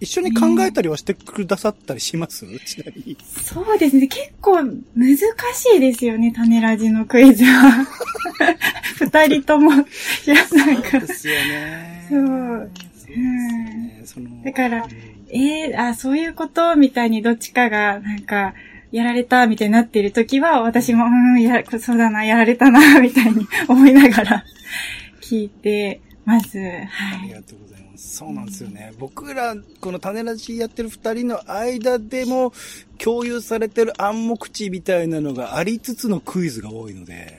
[0.00, 2.46] 一緒に考えたりはしてくださったりします？
[2.66, 3.16] ちなみに。
[3.42, 4.06] そうですね。
[4.06, 5.24] 結構難し
[5.76, 7.86] いですよね、種ラジのクイズは。
[9.00, 9.76] 二人とも、い
[10.26, 12.06] や、なんか、ですよね。
[12.08, 12.70] そう
[14.04, 14.90] そうだからうん
[15.30, 18.54] えー、あ、そういうことみたいにどっちかが、なんか、
[18.92, 24.44] やられたみたいになってる時は、私も、うん、や、そうだな、やられたな、みたいに思いながら
[25.20, 26.58] 聞いてます。
[26.58, 27.28] あはい。
[27.28, 27.83] りがとうございます。
[27.96, 28.92] そうなんですよね。
[28.98, 32.52] 僕ら、この種ラジやってる二人の間でも
[32.98, 37.38] 共有されてる暗黙知みたいなのがありつつのクイズが多いので、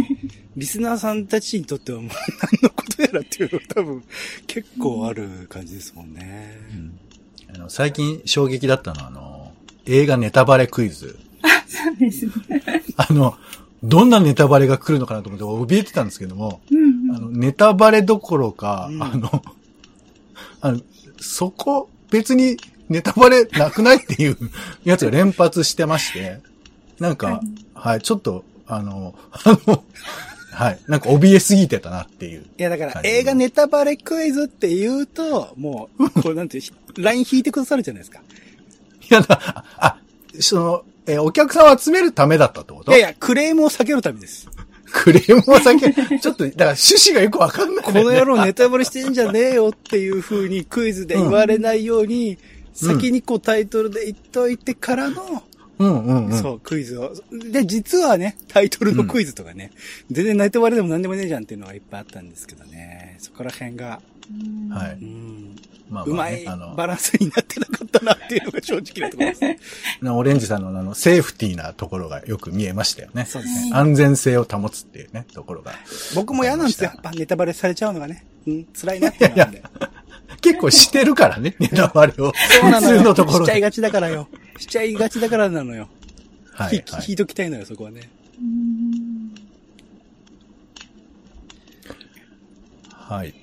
[0.56, 4.04] リスナーさんたちにとってはもう何のことやらっていうのが多分
[4.46, 6.58] 結構ある感じですもんね。
[7.54, 9.52] あの最近衝撃だったのは、あの、
[9.86, 11.18] 映画ネタバレクイズ。
[11.66, 12.62] そうですね。
[12.96, 13.36] あの、
[13.82, 17.16] どんなネタバレが来るのかなと思って怯えてたんですけども、うんうん。
[17.16, 19.42] あの、ネタバレどころか、うんあの、
[20.64, 20.80] あの、
[21.20, 22.56] そこ、別に
[22.88, 24.38] ネタバレなくないっていう
[24.82, 26.40] やつが連発してまして、
[26.98, 27.42] なんか、
[27.74, 29.84] はい、ちょっと、あの、あの、
[30.52, 32.46] はい、なんか怯えすぎてたなっていう。
[32.58, 36.60] いやだからはい映画ネタバレクイズって言うと、もう、 これなんて、
[36.96, 38.20] ライン引いてくださるじゃないですか。
[38.20, 38.22] い
[39.12, 39.98] やだ、あ、あ
[40.40, 42.90] その、えーお客さんを集めるためだったってこと？
[42.92, 44.48] いやいや、クレームを避けるためです。
[44.94, 46.20] クレームを避ける。
[46.20, 52.38] ちょっと、だから趣旨がよくわかんない、この野郎ネタバレしてんじゃねえよっていう風にクイズで言われないように、
[52.72, 55.42] 先にこうタイトルで言っといてからの、
[55.78, 56.38] うんうんうん。
[56.38, 57.12] そう、クイズを。
[57.32, 59.72] で、実はね、タイトルのクイズとかね、
[60.10, 64.92] 全然ネタバレでも何でもねえじゃんっていうのがいっぱいあったんですけどね、そこら辺が、うんはい。
[64.92, 65.56] うん、
[65.94, 73.24] まあうまいまあねあのバランスになってなかったなっていうのが正直なところです オレンジさんのあの、セーフティーなところがよく見えましたよね。
[73.26, 73.70] そうですね。
[73.72, 75.72] 安全性を保つっていうね、ところが。
[76.14, 76.90] 僕も嫌なんですよ。
[76.92, 78.26] やっぱネタバレされちゃうのがね。
[78.46, 79.62] うん、辛いなってんで。
[80.40, 82.32] 結構してるからね、ネタバレを。
[82.60, 82.98] そうなのよ。
[82.98, 83.44] 普通のところで。
[83.46, 84.28] しちゃいがちだからよ。
[84.58, 85.88] しちゃいがちだからなのよ。
[86.52, 88.08] はい、ひはい引いときたいのよ、そこはね。
[88.38, 89.34] うん
[92.90, 93.34] はい。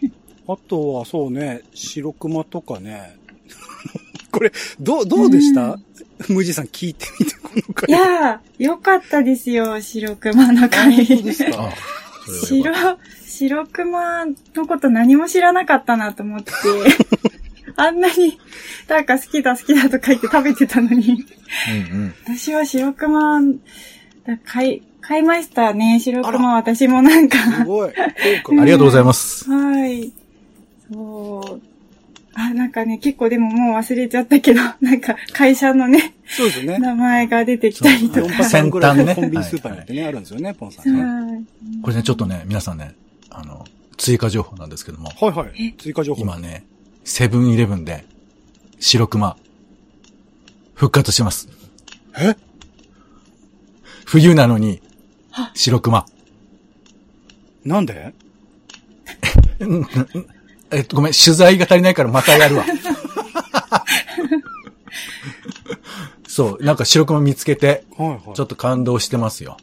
[0.53, 3.17] あとはそうね、白熊とかね。
[4.31, 5.77] これ、どう、どうでした？
[6.29, 7.91] ムジさん聞いてみて、このい回。
[7.91, 11.05] やー、よかったですよ、白熊の回。
[11.05, 11.69] 本当ですか？
[12.45, 12.73] 白、
[13.25, 16.51] 白熊のこと何も知らなかったなと思って、
[17.75, 18.37] あんなに、
[18.87, 22.13] なんか好きだ好きだとか言って食べてたのに、たうんうん。
[22.37, 27.91] 私は白熊、だ買い、買いましたね、白熊私もなんか、すごい。
[27.97, 29.49] ありがとうございます。
[29.49, 30.13] はい。
[30.91, 31.61] そう。
[32.33, 36.77] あ、なんかね、結構でももう忘れちゃったけど、 なんか会社のね、そうですよね。
[36.79, 38.43] 名前が出てきたりとか。
[38.43, 41.03] 先端ねのコンビニスーパーによってね、あるんですよね、ポンさんね。
[41.03, 42.95] はいこれね、ちょっとね、皆さんね、
[43.29, 43.65] あの、
[43.97, 45.73] 追加情報なんですけども、はいはい。
[45.77, 46.21] 追加情報。
[46.21, 46.63] 今ね、
[47.03, 48.05] セブンイレブンで、
[48.79, 49.35] 白熊、
[50.73, 51.49] 復活します。
[52.17, 52.35] え？
[54.05, 54.81] 冬なのに、
[55.53, 56.05] 白熊。
[57.65, 58.13] なんで？
[60.71, 62.65] えっと、ごめん、取材が足りないからまたやるわ。
[66.27, 68.19] そう、なんか白熊見つけて、はいはい。
[68.33, 69.57] ちょっと感動してますよ。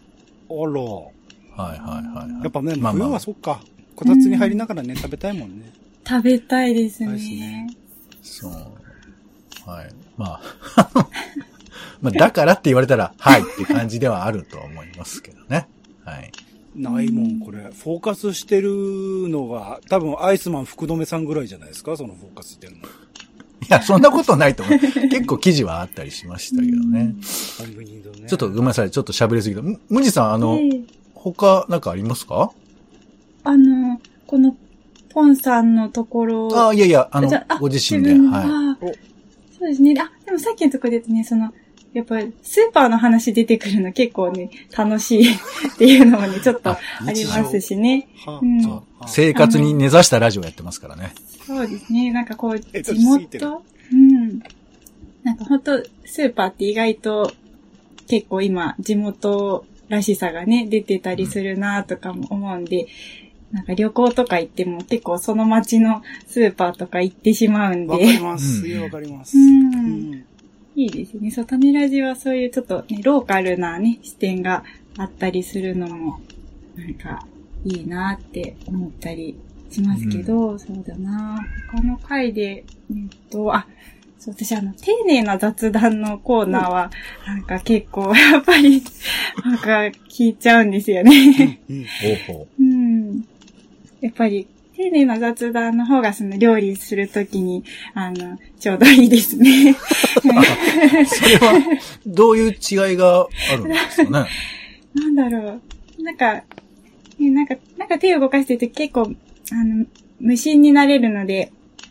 [0.50, 0.58] あら。
[0.60, 2.42] はいはいはいはい。
[2.42, 3.60] やっぱね、まあまあ冬はそっか。
[3.96, 5.72] こたつに入りながらね、食べたいもんね。
[6.06, 7.76] 食べたいですそうですねね。
[8.22, 8.52] そう。
[9.68, 9.90] はい。
[10.16, 10.40] ま
[10.76, 10.90] あ、
[12.02, 15.68] まあ、だからって言われたら、はいっていう感じではあると思いますけどね。
[16.04, 16.30] はい。
[16.78, 17.58] ないもん、これ。
[17.58, 18.70] フォーカスしてる
[19.28, 22.78] のが、多分アイスマン福留さんぐらいじゃないですか、そのフォーカスしてるの。
[22.78, 22.84] い
[23.68, 24.78] や、そんなことないと思う。
[25.08, 27.14] 結構記事はあったりしましたけどね。
[28.26, 28.90] ちょっとごめんなさい。
[28.90, 29.62] ちょっと喋りすぎた。
[29.62, 30.80] むむじさん、あの、で
[31.14, 32.52] 他なんかありますか？
[33.44, 34.56] あの、この
[35.10, 36.48] ポンさんのところ。
[36.56, 38.14] ああ、いやいや、あのあ、ご自身で。
[38.14, 38.44] 分はい。
[38.44, 38.78] あ
[39.58, 39.94] そうですね。
[39.98, 41.52] あ、でもさっきのところで言うとね、その、
[41.98, 45.36] やっぱりスーパーの話出てくるの結構ね、楽しいっ
[45.78, 46.78] ていうのもね、ちょっとあ
[47.12, 48.06] りますしね。
[48.24, 51.12] はうん生活に根ざしたラジオやってますからね。
[51.44, 52.12] そうですね。
[52.12, 54.38] なんかこう、え地元うん。
[55.24, 57.32] なんか本当スーパーって意外と
[58.06, 62.86] 結構今、地元らしさがね、出てたりするなとかも思うんで、
[63.50, 68.20] なんか旅行とか行っても結構その街のスーパーとか行ってしまうんわかりで。
[68.20, 68.64] ます。
[68.66, 69.36] わかります。
[69.36, 69.40] う。
[69.40, 70.24] うんん。
[70.78, 71.32] いいですね。
[71.32, 74.62] そう、種ラジはそういうちょっとね、ローカルなね、視点が
[74.96, 76.20] あったりするのも、
[76.76, 77.26] なんか、
[77.64, 79.36] いいなって思ったり
[79.70, 83.66] しますけど、そうだな他の回で、えっと、あ、
[84.20, 86.90] そう、私あの、丁寧な雑談のコーナーは、
[87.26, 88.80] なんか結構、やっぱり、
[89.44, 91.60] なんか聞いちゃうんですよね。
[92.60, 93.24] うん。
[94.00, 94.46] やっぱり、
[94.78, 97.64] 丁寧な雑談の方がその料理するときに、
[97.94, 99.72] あの、ちょうどいいですね。
[99.72, 99.74] う。
[101.04, 101.60] それは、
[102.06, 104.28] どういう違いがあるんですかね？
[104.94, 105.60] なんだろ
[105.98, 106.02] う。
[106.02, 106.34] なんか、
[107.18, 109.00] ねなんか、なんか手を動かしてると結構、
[109.50, 109.84] あの、
[110.20, 111.50] 無心になれるので、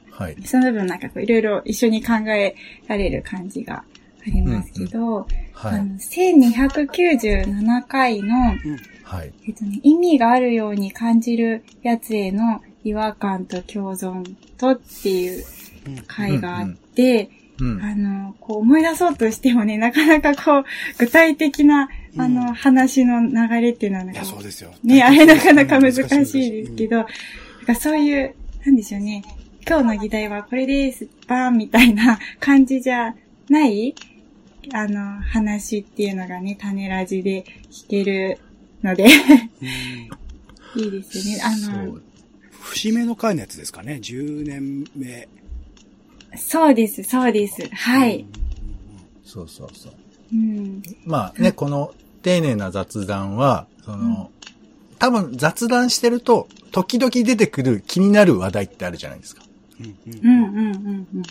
[0.10, 0.38] はい。
[0.45, 2.56] その分なんかこういろいろ一緒に考え
[2.88, 3.84] られる感じがあ
[4.28, 5.80] りますけど、はい。
[5.80, 8.56] あの、1297回の、
[9.04, 9.34] はい。
[9.45, 15.43] えっとね、意味があるように感じるやつへの違和感と共存とっていう
[16.08, 17.82] 回があって、うん。
[17.82, 20.63] あの、こう思い出そうとしてもね、なかなかこう、
[21.00, 24.71] 具体的な、あうんの、話の流れっていうのはなんかいや、そうですよ。
[24.84, 27.06] ね、あれなかなか難しいですけど、なん
[27.65, 29.23] かそういう、なんでしょうね。
[29.67, 33.15] 今日の議題はこれです、バーンみたいな感じじゃ
[33.50, 33.95] ない
[34.73, 38.38] あの、話っていうのがね、種ラジで聞ける
[38.84, 40.28] ので、うん
[40.82, 41.41] いいですよね。
[41.43, 42.04] あそのう、
[42.67, 43.99] 節目の回のやつですかね。
[44.03, 45.27] 10年目。
[46.36, 47.67] そうです、そうです。
[47.73, 48.25] はい。
[49.23, 49.93] そうそうそう。
[50.34, 50.82] うん。
[51.06, 54.32] まあね、この丁寧な雑談は、その、
[54.99, 59.43] 多分雑談してると、時々出てくる気になる話題ってあるじゃないですか。
[59.80, 59.97] うん。
[60.21, 61.23] うんうん、うん、うん、うん。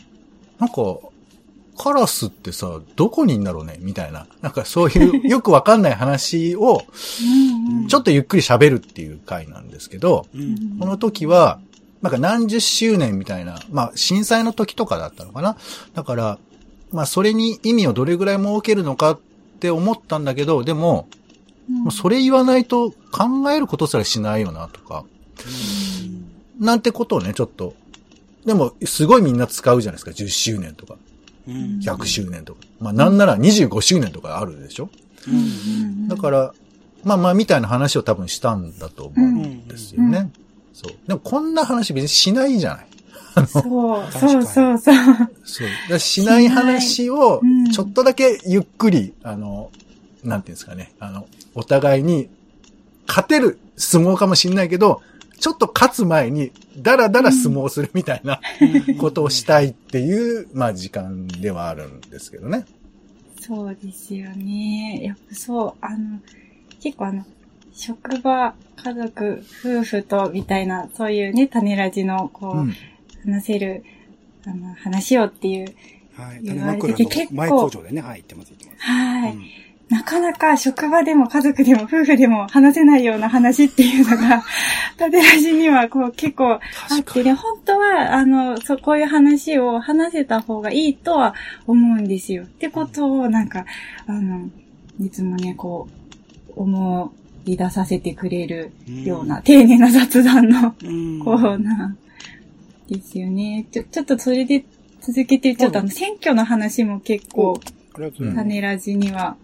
[0.58, 0.74] なんか、
[1.76, 4.26] カラスってさ、どこにいんだろうねみたいな。
[4.40, 6.82] なんかそういう よくわかんない話を。
[7.88, 10.40] ちょっとゆっくり喋るっていう回なんですけど、うん。
[10.40, 10.78] うん。
[10.80, 11.60] この時は、
[12.02, 15.56] なんか何十周年みたいな、まあ震災の時とかだったのかな。
[15.94, 16.38] だから、
[16.92, 19.20] まあそれに意味をどれぐらい設けるのかっ
[19.60, 21.08] て思ったんだけど、でも、
[21.68, 25.04] うん、もうそれ言わないと考えることすらしないよなとか、
[26.58, 27.74] なんてことをね、ちょっと。
[28.44, 30.10] でも、すごいみんな使うじゃないですか。
[30.12, 31.00] 10周年とか、うん。
[31.46, 32.60] 100周年とか。
[32.80, 34.90] まあなんなら25周年とかあるでしょ？
[35.28, 35.30] う。
[35.30, 36.08] うんん。
[36.08, 36.54] だから、
[37.04, 40.30] まあまあみたいな話を多分したんだと思うんですよね。
[40.72, 40.92] そう。
[41.06, 42.86] でもこんな話別にしないじゃない。
[43.48, 44.96] そう、 そう、そう、そう。
[45.44, 45.98] そう。
[45.98, 49.70] しない話をうん、ちょっとだけゆっくり、あの、
[50.24, 50.92] なんていうんですかね。
[50.98, 52.28] あの、お互いに、
[53.06, 55.00] 勝てる相撲かもしんないけど、
[55.38, 58.40] ちょっと勝つ前に、だらだら相撲をするみたいな
[59.00, 62.64] ことをしたいっていう、まあ時間ではあるんですけどね。
[63.40, 65.02] そうですよね。
[65.02, 66.20] やっぱそう、あの、
[66.80, 67.24] 結構あの、
[67.72, 72.74] 職場、家族、夫婦と、みたいな、そういうね、種ラジの、こう、うん。
[73.24, 73.84] 話せる、
[74.46, 75.74] あの、話をっていう。
[76.16, 76.40] はい。
[76.42, 78.90] 言種われてて枕の前工場でね、はい、言ってます、言ってます。
[78.90, 84.42] はい、うんなかなか職場でも家族でも夫婦でも話せないような話っていうのが、
[84.98, 86.60] 種ラジにはこう結構あ
[87.00, 91.34] ってね、本当は、あの、そう、こういう話を話せた方がいいとは
[91.68, 92.44] 思うんですよ。
[92.44, 93.64] ってことを、なんか、
[94.06, 94.48] あの、
[95.00, 95.86] いつもね、こ
[96.48, 97.12] う、思
[97.44, 98.72] い出させてくれる
[99.04, 101.20] ような、丁寧な雑談のうん。
[101.20, 103.66] コーナーですよね。
[103.70, 104.64] ちょ、ちょっとそれで
[105.00, 107.60] 続けて、ちょっとあの、選挙の話も結構。
[108.34, 109.36] 種ラジには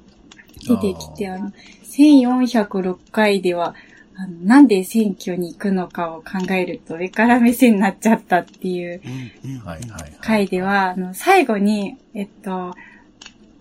[0.63, 1.53] 出てきて、ああの、
[1.85, 3.75] 1406回では、
[4.15, 9.01] あの、なんで選挙に行くのかを考えると上から目線になっちゃったっていう
[9.45, 9.51] うん。
[9.51, 9.59] うん。
[9.61, 10.13] はいはいはい。
[10.21, 12.75] 回では、あの、最後に、えっと、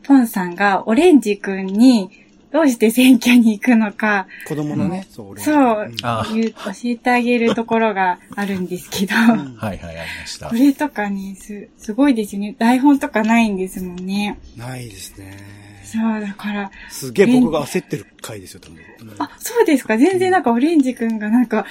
[0.04, 2.10] ポンさんがオレンジくんに
[2.52, 10.56] どうして選挙に行くのか、子供のね、そう、俺そうあ言う教えてあげるところがあるんですけど、う んはいはい、ありましたこ。
[10.56, 12.54] れとかね、す、すごいですよね。
[12.60, 14.38] 台本とかないんですもんね。
[14.58, 15.61] ないですね。
[15.92, 18.78] そう、だから、すげえ僕が焦ってる回ですよ、多分。
[18.78, 19.98] うんあ、そうですか。
[19.98, 21.66] 全然なんかオレンジくんがなんか、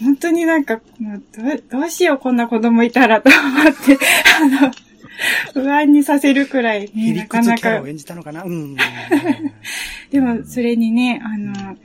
[0.00, 3.98] 本当になんか、もうどうどうしよう、こんな子供いたらと思って、
[4.40, 4.72] あの、
[5.52, 7.86] 不安にさせるくらいね、なかなかを。
[7.86, 8.44] 演じたのかな？
[8.44, 8.76] うん。
[10.10, 11.76] でも、それにね、あの、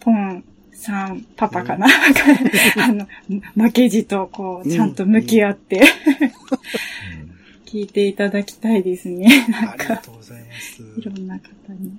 [0.00, 1.86] ポンさん、パパかな、
[2.78, 3.06] あの、
[3.54, 5.82] 負けじとこう、ちゃんと向き合って、
[7.18, 7.30] うん
[7.74, 9.26] 聞いていただきたいですね。
[9.68, 10.80] ありがとうございます。
[10.96, 11.98] いろんな方に。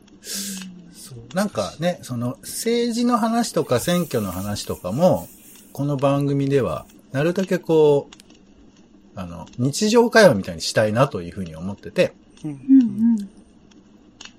[0.93, 5.27] そうなんかね、その政治の話とか選挙の話とかも、
[5.73, 12.13] この番組では、なるだけこう、あの、日常会話みたいにしたいなというふうに思ってて、
[12.45, 13.29] うんうん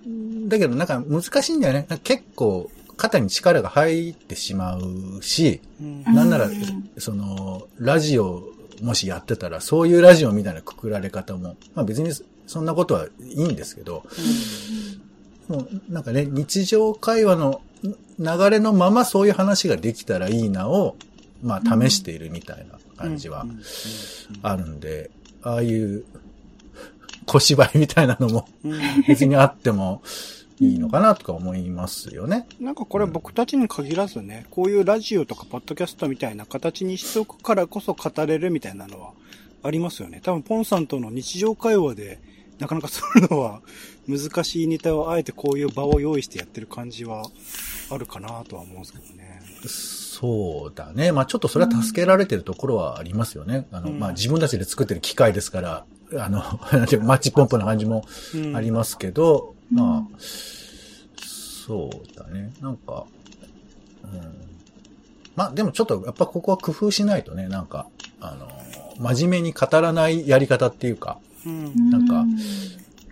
[0.07, 0.49] うん。
[0.49, 1.87] だけどなんか難しいんだよね。
[2.03, 12.11] 結構肩に力が入ってしまうし、うんなんならうん、その、ラジオもしやってたら、そういうラジオみたいなくくられ方も、まあ別に
[12.47, 14.05] そんなことはいいんですけど、
[15.49, 17.61] もうなんかね、日常会話の
[18.19, 20.97] 流れのままそういう話ができたらいいなを、
[21.43, 23.47] まあ試しているみたいな感じは
[24.43, 25.11] あるんで、
[25.43, 26.05] ああいう
[27.27, 28.81] 小芝居みたいなのもうん。
[29.07, 30.03] 別にあっても
[30.59, 32.47] いいのかなとか思いますよね。
[32.61, 39.13] なんかこれ僕たちに限らずね、こういうラジオとかポッドキャストみたいな形にしておくからこそ語れるみたいなのは
[39.63, 40.21] ありますよね。
[40.23, 42.21] 多分ポンさんとの日常会話で
[42.59, 43.61] なかなかそういうのは
[44.09, 47.25] 難しいネタをあえてこういう場を用意してやってる感じは
[47.91, 49.43] あるかなとは思うんですけどね。
[49.69, 51.13] そうだね。
[51.13, 53.67] まあちょっとそれは助けられてるところはありますよね。
[53.73, 55.85] あの、うんまあ自分たちで作ってる機械ですから、
[56.19, 56.39] あの、
[57.05, 60.19] マッチポンプな感じもうんありますけど、うんまあ、
[61.17, 62.53] そうだね。
[62.61, 63.07] なんか、
[64.05, 64.35] うん。
[65.35, 67.87] まあでもちょっとやっぱここは工夫しないとね、なんか、
[68.21, 68.49] あの、
[68.99, 72.25] 真面目に語らないやり方っていうか、うんなんか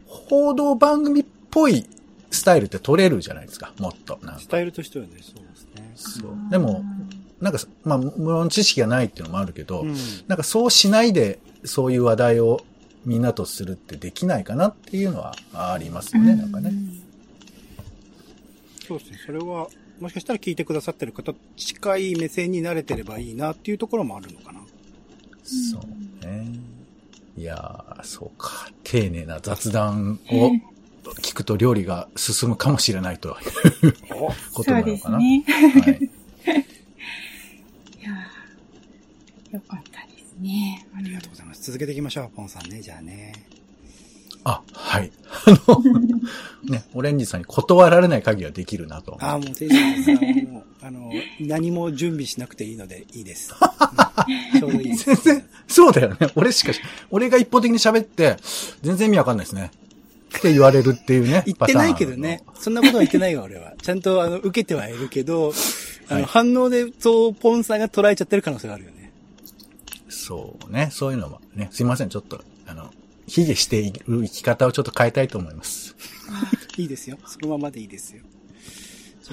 [0.07, 1.87] 報道番組っぽい
[2.31, 4.19] スタイルって取れるじゃないですか、もっと。
[4.23, 5.93] なんかスタイルとしてはね、そうですね。
[5.95, 6.51] そう。
[6.51, 6.83] でも、
[7.41, 9.95] なんか、まあ、無論知識がないっていうのもあるけど、うん
[10.29, 12.63] なんかそうしないで、そういう話題を
[13.05, 16.73] みんなとするってできないかなっていうのはありますよね、なんかね。
[18.87, 19.19] そうですね。
[19.27, 19.69] それは、
[20.01, 24.61] もしかしたら聞いてくださってる方、近い目線に慣れてればいいなっていうところもあるのかな。
[25.45, 25.81] そ
[26.23, 26.49] うね。
[27.37, 28.71] いやー、そうか。
[28.83, 30.51] 丁寧な雑談を
[31.21, 33.37] 聞くと料理が進むかもしれないと
[33.83, 33.93] いう
[34.53, 35.19] ことそうでなのかな。
[35.19, 35.45] すね。
[35.47, 36.01] はい。
[38.01, 39.94] いやーよかった
[40.45, 40.87] ね。
[40.97, 41.63] ありがとうございます。
[41.63, 42.81] 続けていきましょう、ポンさんね。
[42.81, 43.33] じゃあね。
[44.45, 45.11] あ、はい。
[45.47, 45.83] あの、
[46.71, 49.17] ね、オレンジさんに断られない限りはできるなと。
[49.21, 53.55] ああ、もう、テンションさんもう、あの、何も準備しなくていいのでいいです。
[53.59, 55.05] うんちょうどいいです。
[55.07, 56.17] 全然、そうだよね。
[56.37, 56.81] 俺しかし、
[57.11, 58.37] 俺が一方的に喋って、
[58.83, 59.71] 全然意味わかんないですね。
[60.39, 61.43] って言われるっていうね。
[61.47, 62.43] 言ってないけどね。
[62.59, 63.73] そんなことは言ってないわ、俺は。
[63.81, 65.53] ちゃんと、あの、受けてはいるけど、
[66.09, 69.04] あの、はい反応で、そう、ポンさんが捉えちゃってる可能性があるよね。
[70.25, 70.89] そうね。
[70.91, 71.69] そういうのもね。
[71.71, 72.09] すいません。
[72.09, 72.91] ちょっと、あの、
[73.27, 75.95] 卑下している生き方をちょっと変えたいと思います。
[76.79, 77.19] いいですよ。
[77.27, 78.23] そのままでいいですよ。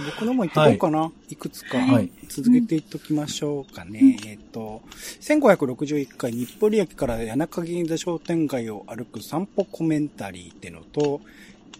[0.05, 1.11] 僕のも言ってこうかな。
[1.29, 4.17] い、くつか、はい続けていっときましょうかね。
[4.25, 4.81] えっと、
[5.19, 11.19] 1561回日暮里駅から谷中銀座商店街を歩く散歩コメンタリーってのと、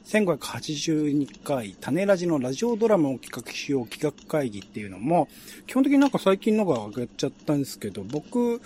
[0.06, 5.30] 1582回種ラジのラジオドラマを企画しよう企画会議っていうのも、
[5.68, 8.62] 基本的になんか最近のが上がっちゃったんですけど、僕、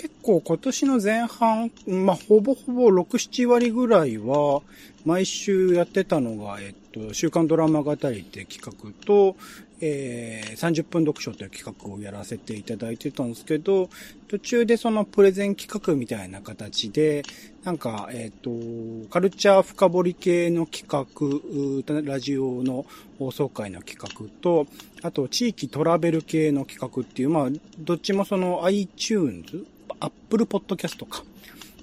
[0.00, 4.62] 結構今年の前半、まあ、ほぼほぼ6、7割ぐらいは、
[5.04, 9.34] 毎週やってたのが、えっと、週刊ドラマ語りって企画と、
[9.80, 13.90] えー、30分読書という企画をやらせていただいてたんですけど、
[14.28, 17.24] 途中でそのプレゼン企画みたいな形で、
[17.64, 18.50] なんか、えっ、と、
[19.10, 22.86] カルチャー深掘り系の企画、ラジオの
[23.18, 24.68] 放送会の企画と、
[25.02, 27.48] あと地域トラベル系の企画っていう、まあ、
[27.80, 29.64] どっちもその iTunes、
[30.00, 31.22] Apple Podcast か。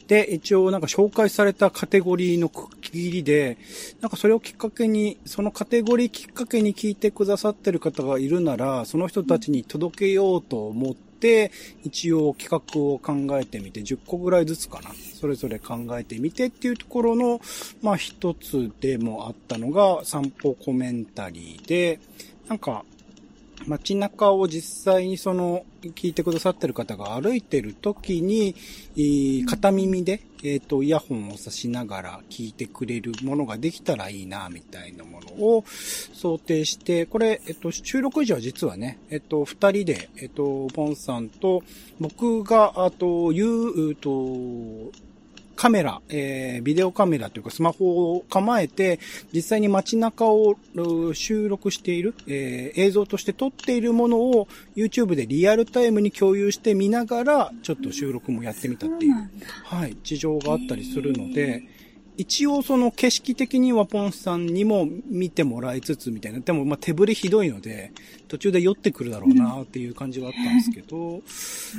[0.07, 3.57] で、一応なんか紹介されたカテゴリーの区切りで、
[4.01, 11.51] なんかそれをきっかけに、そのカテゴリーきっかけに聞いてくださってる方がいるなら、その人たちに届けようと思って、
[11.83, 14.91] 一応企画を考えてみて、10個ぐらいずつかな。
[15.19, 17.41] それぞれ考えてみてっていうところの、
[17.81, 21.99] まあ一つでもあったのが散歩コメンタリーで、
[22.47, 22.85] なんか、
[23.67, 28.55] 街中を実際にその、聞いてくださってる方が歩いてる時に、
[29.45, 35.63] 片耳で、えっ、と、イヤホンを差しながら聞いてくれるものができたらいいな、みたいなものを
[36.13, 41.63] 想定して、これ、えっ、と、収録時は実はね、えっ、と、二人で、えっ、と、ポンさんと、
[41.99, 44.91] 僕が、あと、言、うと、
[45.55, 48.99] カメラ、えー、ビデオカメラというかスマホを構えて、
[49.33, 59.13] 実際に街中をう収録している、えー映像として撮っているものを YouTube でリアルタイムに共有して見ながら、ちょっと収録もやってみたっていう、
[59.63, 61.63] はい、事情があったりするので、
[62.17, 66.39] 一応その景色的にはポンさんにも見てもらいつつみたいな。
[66.39, 67.91] でもまあ手ぶれひどいので、
[68.27, 71.21] 途中で酔ってくるだろうなっていう感じはあったんですけど、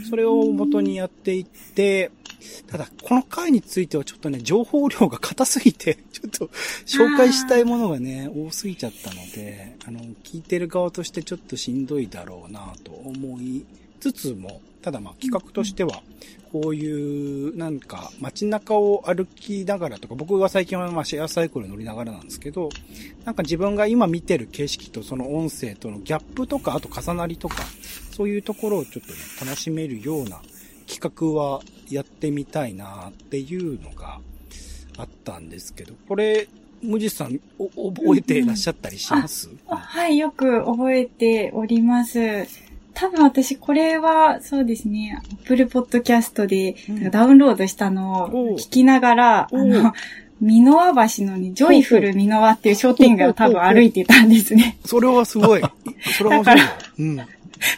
[0.08, 2.10] それを元にやっていって、
[2.66, 6.46] ただこの回についてはちょっとね、情報量が硬すぎて、ちょっと
[6.86, 13.64] 紹介したいものがね、多すぎちゃったので、あの、聞いてる側としてちょっとしんどいだろうなと思い
[14.12, 16.02] つつも、ただまあ企画としては、
[16.52, 22.68] こういうなんか街中を歩きながらとか、僕は最近はまあシェアサイクル乗りながらなんですけど、
[23.24, 27.64] なんか自分が今見てる景色とその音声とのギャップとか、あと重なりとか、
[28.12, 30.40] そういうところをちょっとね、楽しめるような
[30.88, 34.20] 企画はやってみたいなっていうのが
[34.96, 36.48] あったんですけど、これ、
[36.82, 42.65] 無地さん、覚えていらっしゃったりします、うんうん、はい、よく覚えております。
[42.98, 46.76] 多分私これは、そうですね、Apple Podcast で
[47.10, 49.92] ダウンロードしたのを聞きながら、あの、
[50.40, 54.78] 美濃和橋のね、ジョイフル美濃和っていう商店街を多分歩いてたんですね。
[54.86, 55.62] それはすごい。
[56.16, 56.60] それは面白い。
[57.00, 57.20] うん、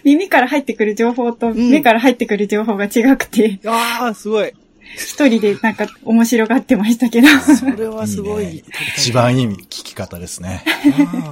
[0.04, 3.58] 耳から入ってくる情報と目から入ってくる情報が違くて。
[3.64, 4.52] うん、ああ、すごい。
[4.94, 7.28] 一人でなんか面白がってましたけど。
[7.28, 8.44] それはすごい。
[8.44, 8.62] いいね、
[8.96, 10.62] 一番いい聞き方ですね。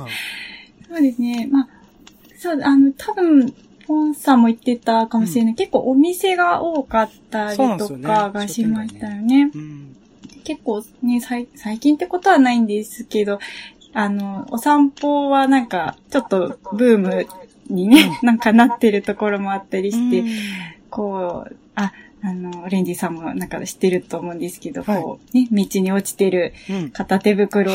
[0.91, 1.49] そうですね。
[1.53, 1.69] まあ、
[2.37, 3.55] そう、あの、多分、
[3.87, 5.53] ポンさんも言ってたかもしれない。
[5.53, 9.47] うん、結構お店が多かったりとかがしましたよね。
[9.47, 9.51] ね。
[9.55, 9.97] うん、
[10.45, 11.47] 結構ね最
[11.79, 13.39] 近ってことはないんですけど、
[13.93, 17.27] あの、お散歩はなんか、ちょっとブーム
[17.71, 20.23] にね、なんかなってるところもあったりして、
[20.91, 26.53] こう、あ、あの、レンジさんもなんか知ってると思うんですけど、はい、こう、ね、道に落ちてる
[26.93, 27.73] 片手袋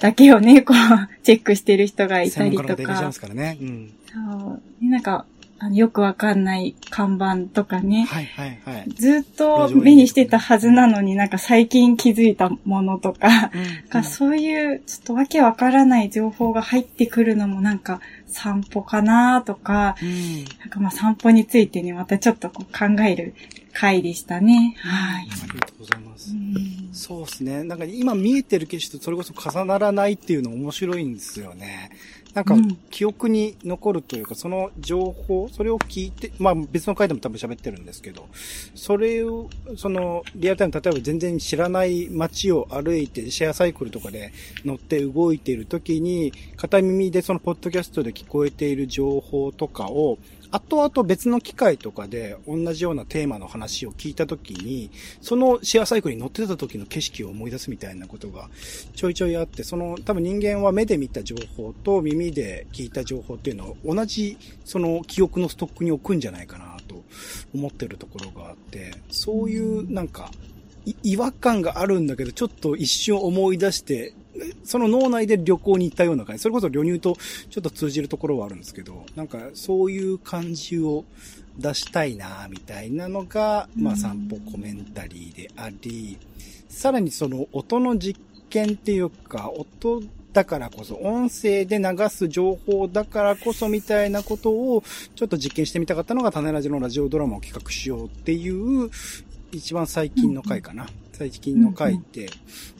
[0.00, 3.02] だけをね、こう、チェックしてる人がいたりとか。
[3.02, 3.58] ますからね。
[3.60, 4.84] うん、そう。
[4.84, 5.26] なんか、
[5.58, 8.04] あのよくわかんない看板とかね。
[8.10, 8.90] はいはいはい。
[8.90, 13.50] ずっと目にしてたはずなのになんか最近気づいたものとか、
[13.94, 23.34] うん、そういうちょっとわけわからない情報が入ってくるのもなんか散歩かなとか、うん、なんかまあ散歩についてね、またちょっとこう考える
[23.72, 24.76] 回でしたね。
[24.78, 25.28] はい。
[25.30, 26.32] ありがとうございます。
[26.32, 27.64] うん、そうですね。
[27.64, 31.90] なんか今見えてる景色とそれこそ重ならないっていうの面白いんですよね。
[32.36, 32.54] なんか、
[32.90, 38.28] 記憶に残るというか、その情報、それを聞いて、まあ別の回でも多分喋ってるんですけど、
[38.74, 44.34] それを、その、リアルタイム、例えば全然知らない街を歩いて、シェアサイクルとかで
[44.66, 50.18] 乗って動いている時に、片耳でそのポッドキャストで聞こえている情報とかを、
[50.56, 54.90] 後々別の機会とかで同じようなテーマの話を聞いたときに、
[55.20, 58.48] そのシェアサイクルに乗ってた時の景色を思い出すみたいなことが
[58.94, 67.02] ちょいちょいあって、その多分人間は目で見た情報と耳で聞いた情報っていうのを同じその記憶のストックに置くんじゃないかなと
[67.54, 70.30] 思ってるところがあって、そういうなんか
[71.02, 74.14] 違和感があるんだけど、ちょっと一瞬思い出して、
[74.64, 76.42] その脳内で旅行に行ったような感じ。
[76.42, 77.16] それこそ旅入と
[77.50, 81.04] ちょっと通じるところはあるんですけど、なんかそういう感じを
[81.58, 86.18] 出したいな、みたいなのが、まあ散歩コメンタリーであり、
[86.68, 88.20] さらにその音の実
[88.50, 94.84] 験っていうか、音だからこそ、音声で流す情報だからこそみたいなことを
[95.14, 98.90] ちょっと実験してみたかったのが種ラジのラジオドラマを企画しようっていう
[99.50, 100.88] 一番最近の回かな。
[101.16, 102.28] 最近の回って、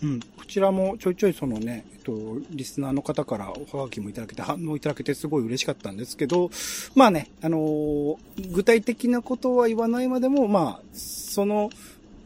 [0.03, 2.12] うん、うん、こちらもちょいちょいそのね、えっと、
[2.51, 6.51] リスナーの方からおはがきもいただけて、反応いただけてすごい嬉しかったんですけど、
[6.95, 8.16] まあね、あのー、
[8.53, 11.70] 具体的なことは言わないまでも、まあ、その、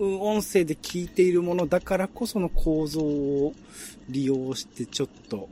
[0.00, 3.52] 音声で聞いているものだからこその構造を
[4.08, 5.48] 利用してちょっと、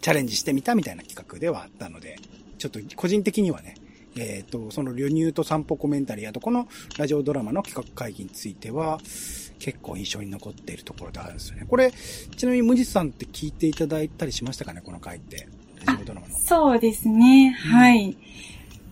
[0.00, 2.18] チャレンジしてみたみたいな企画ではあったので、
[2.58, 3.76] ちょっと個人的にはね、
[4.16, 8.98] えっ、ー、と、その流入と散歩コメンタリー、あとこのラジオドラマの企画会議については、
[9.58, 11.66] 結構印象に残っているところであるんですよね。
[11.68, 11.92] これ、
[12.36, 15.48] ちなみに無実さんって聞いていただいたりしましたかね、この回って。
[15.86, 16.36] ラジオドラマの。
[16.36, 18.16] そうですね、うん、はい。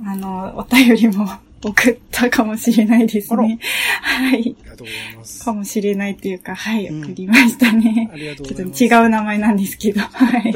[0.06, 1.28] あの、お便りも
[1.62, 3.58] 送ったかもしれないですね。
[4.00, 4.36] はい。
[4.36, 5.44] ありがとうございます。
[5.44, 8.08] かもしれないっていうか、はい、送りましたね。
[8.12, 8.78] ありがとうございます。
[8.78, 10.54] ちょっと違う名前なんですけど、はい。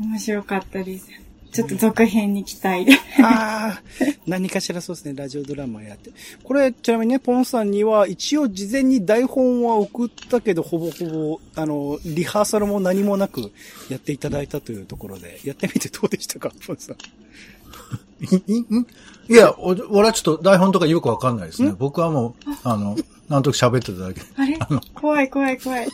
[0.00, 1.19] 面白かったです。
[1.52, 2.92] ちょっと続編に期待で。
[3.22, 3.82] ああ、
[4.26, 6.10] 何かしらそうですね、ラジオドラマやって。
[6.44, 13.52] これ、ちなみにね、ポンさんには、一応事前に台本は送ったけど、ほぼほぼ、あの、リハーサルも何もなく
[13.88, 16.96] やっていただいたというところで、やってみてどうでしたか、ポンさん？
[19.28, 21.72] いや、俺はちょっと台本とかよくわかんないですね。
[21.78, 22.96] 僕はもう、あの、
[23.28, 24.20] なんとか喋ってただけ。
[24.36, 24.58] あれ？
[24.94, 25.88] 怖い怖い怖い。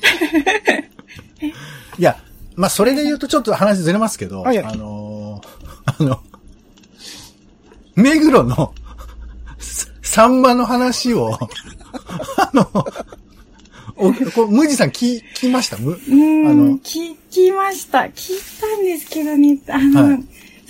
[1.99, 2.19] いや、
[2.57, 5.26] まあ、それで言うとちょっと話ずれますけど、はい、あのー、
[5.87, 6.21] あの、
[7.95, 8.75] 目黒の、
[10.03, 11.39] サンマの話を、
[12.37, 12.69] あの、
[13.97, 15.79] おこう無地さん聞、聞きました？
[15.79, 18.01] む、あのん、聞きました。
[18.01, 20.25] 聞いたんですけどね、あの、はい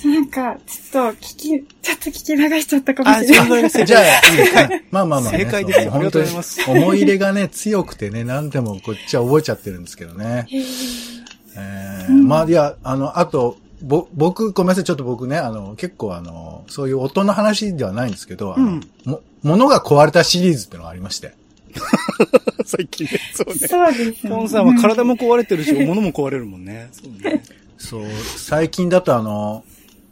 [0.04, 1.38] なんか、ちょっと聞き、
[1.82, 3.48] ちょっと聞き流しちゃったかもあ、しれない。
[3.48, 4.84] それが正じゃあ、いいですね。
[4.90, 5.38] まあまあまあ、ね。
[5.38, 10.46] 正解ですよそうありがとうござい本ます当に思い入れがね、強くてね、何でもこっちは覚えちゃってるんですけどね。
[10.50, 21.34] えーうんまあ、いや、あの、あと、ぼ、僕、ごめんなさい、ちょっと僕ね、あの、結構あの、そういう音の話ではないんですけど、あのうんも、物が壊れたシリーズっていうのがありまして。
[22.64, 23.20] 最近ね。
[23.34, 23.68] そうね。
[23.68, 24.30] そうですね。
[24.30, 26.88] ポンさんは体も壊れてるし、物も壊れるもんね。
[26.92, 27.42] そうね。
[27.78, 28.04] そう、
[28.36, 29.64] 最近だとあの、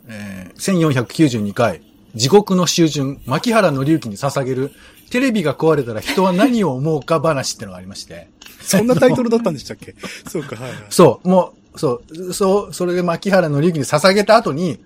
[0.08, 1.80] えー、1492回、
[2.14, 4.72] 地獄の囚人、牧原紀之に捧げる、
[5.10, 8.28] テレビが壊れたら人は何を思うか話ってのがありまして。
[8.62, 9.94] そんなタイトルだったんでしたっけ？
[10.28, 10.80] そうか、はいはい。
[10.90, 14.78] そう、もう、そう、そう、それで牧原紀之に捧げた後に、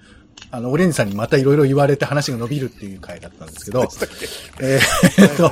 [0.50, 3.88] あの、オレンジさんにまたいろいろ言われて話が伸びるっていう回だったんですけど、
[4.60, 5.50] えーっと、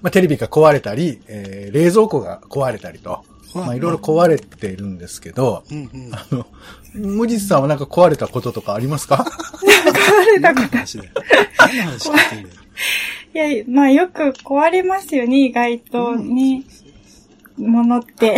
[0.00, 3.24] まあ、テレビが壊れたり、えー冷蔵庫が壊れたりと、
[3.54, 6.14] まあ、いろいろ壊れてるんですけど、うんうん。
[6.14, 6.46] あの、
[6.94, 9.26] 無実さんはなんか壊れたこととかありますか？
[9.60, 10.62] 壊れたこと。
[10.62, 11.10] 何の話だよ。
[11.58, 12.54] 何の話てんだよ。
[13.32, 16.62] いや、まあよく壊れますよね、意外とね。
[17.56, 18.36] ものって。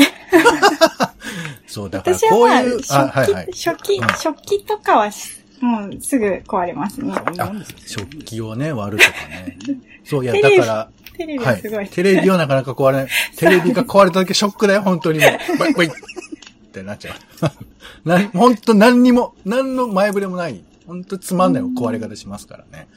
[1.67, 3.59] そう、だから私はまあ、こういう、食あ、はいはい器、。
[3.59, 7.15] 食器うん、食器とかはしもうすぐ壊れますね。
[7.39, 9.57] あんですか、食器をね、割るとかね。
[10.05, 11.87] そう、いや、だから、テレビははすごい。
[11.87, 11.89] い。
[11.89, 13.09] テレビはなかなか壊れない。
[13.37, 15.59] テレビが壊れた時ショックだよ、本当にもう。
[15.59, 15.91] バイバイっ
[16.73, 17.15] てなっちゃう。
[18.09, 20.65] な、本当何にも、何の前触れもない。
[20.87, 22.89] 本当つまんない壊れ方しますからね。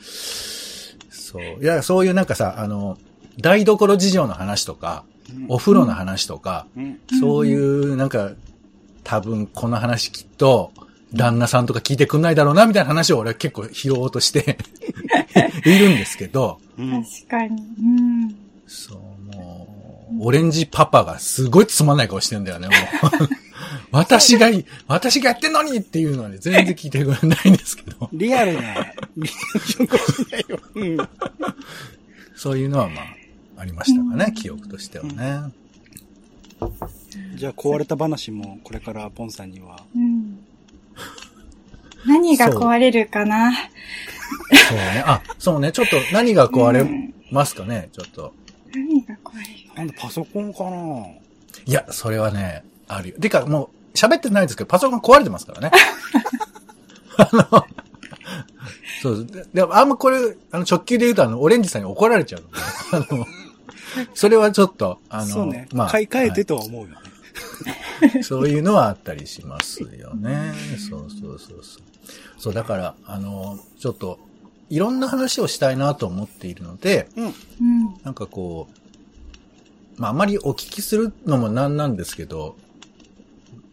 [1.12, 1.64] そう。
[1.64, 2.98] いや、そういうなんかさ、あの、
[3.40, 5.04] 台所事情の話とか、
[5.48, 7.00] お風呂の話とか、うん。
[7.20, 8.32] そういう、なんか、
[9.04, 10.72] 多分この話きっと、
[11.14, 14.58] 旦那さんとか聞いてくんないだろうな、みたいな話を俺は結構拾おうとして
[15.66, 17.04] いるんですけど、うん。
[17.04, 17.64] 確かに。
[17.80, 18.36] うん。
[18.68, 19.68] そう、も
[20.20, 23.30] う、オレンジパパがすごいつまんない顔してんだよね、もう。
[23.92, 28.94] 私がいい、私がやってんのにっていうのはね、全然聞いてくれないんですけど、リアル な。
[32.36, 33.06] そういうのはまあ、
[33.58, 35.52] ありましたかね、記憶としてはね。
[37.36, 39.84] じゃあ壊れた話もこれからポンさんには。
[39.96, 40.40] うん。
[42.06, 45.04] 何が壊れるかなそうね。
[45.06, 45.72] あ、そうね。
[45.72, 48.34] ちょっと何が壊れうんますかね、ちょっと。
[48.74, 51.08] 何が壊れるなんだ、パソコンかな
[51.66, 53.20] いや、それはね、あるよ。
[53.20, 55.72] てか、もう、喋ってないですけど、パソコン壊れてますからね。
[57.18, 57.66] あの、
[59.02, 60.18] そうで、であんまこれ、
[60.52, 63.26] あの、直球で言うと、あの、オレンジさんに怒られちゃうので、あの、
[64.14, 65.68] それはちょっと、あの、そうね。
[65.74, 66.96] まあ、買い替えてはとは思うよね。
[68.20, 70.54] い そういうのはあったりしますよね。
[70.90, 71.84] そうそうそうそう。
[72.38, 74.20] そう、だから、あの、ちょっと、
[74.70, 77.26] いろんな話をしたいなと思っているので、うん。
[77.26, 77.34] うん。
[78.04, 78.68] なんかこ
[79.98, 82.56] う、まあ、あまりお聞きするのもなんなんですけど、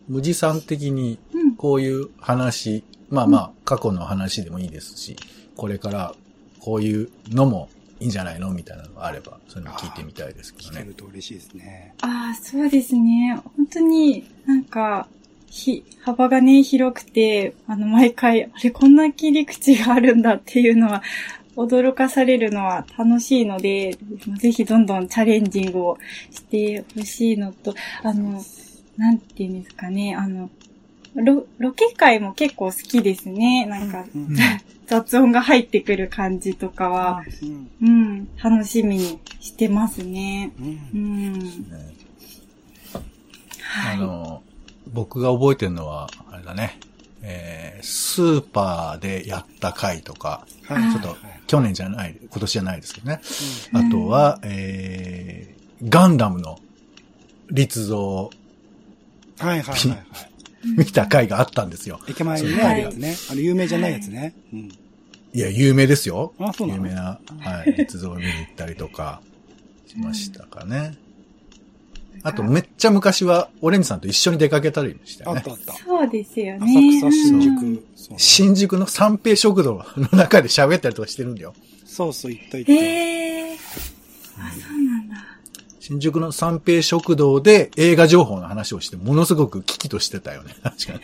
[0.09, 1.57] 無地さん的にうん。
[1.57, 5.17] こういう話、まあまあ、過去の話でもいいですし、
[5.57, 6.15] これから
[6.61, 7.69] こういうのも
[8.03, 8.51] いいんじゃないの？
[8.51, 10.81] みたいなのがあれば、そういうの聞いてみたいですけどね。
[10.81, 11.95] 聞けると嬉しいですね。
[12.03, 13.41] ああ、そうですね。
[13.57, 15.09] 本当になんか、
[15.47, 21.03] ひ、幅がね、広くて、あの、毎回、あれ、こんな切り口があるんだっていうのは、
[21.55, 23.97] 驚かされるのは楽しいので、
[24.39, 25.99] ぜひどんどんチャレンジングを
[26.31, 28.43] してほしいのと、あの、
[28.97, 30.49] なんていうんですかね、あの、
[31.15, 33.67] ロ、ロケ会も結構好きですね。
[33.67, 34.37] なんか、うんうん
[34.85, 37.71] 雑音が入ってくる感じとかは、うん。
[37.81, 40.53] うん、楽しみにしてますね。
[40.61, 40.63] う。
[40.63, 41.39] うんん。
[41.39, 41.95] ね
[43.63, 43.97] はい。
[43.97, 44.43] あの、
[44.93, 46.79] 僕が覚えてるのは、あれだね、
[47.23, 50.93] えー、スーパーでやった回とか、はい。
[50.93, 53.21] ちょっとはい去年じゃない、今年じゃないですけどね。
[53.75, 56.59] うんあとは、えー、ガンダムの
[57.51, 58.31] 立像
[59.39, 60.32] はいはいはいはい。
[60.77, 62.01] 見た回があったんですよ。
[62.09, 63.17] 駅前にね、あるやつね。
[63.31, 64.35] あの、有名じゃないやつね。
[64.53, 64.61] うん。
[65.35, 66.35] いや、有名ですよ。
[66.39, 66.83] あ、そうなの？
[66.85, 69.23] 有名な、はい、 立像を見に行ったりとか
[69.87, 70.95] しましたかね。
[72.25, 75.51] あと、めっちゃ昔は、オレンジさんと一緒に出かけたりしたよねあった。
[75.53, 75.73] あった。
[75.85, 76.99] そうですよね。
[77.01, 78.17] 浅草、新うん宿。
[78.17, 81.55] 新宿の三平食堂の中で喋ったりとかしてるんだよ。
[81.85, 82.73] そうそう、行った行った。
[82.73, 83.55] へえ。
[83.55, 83.57] あ、
[84.53, 85.32] そうなんだ。
[85.83, 90.55] 新宿の三平食堂で映画情報の話をして、ものすごく危機としてたよね。
[90.63, 91.01] 確か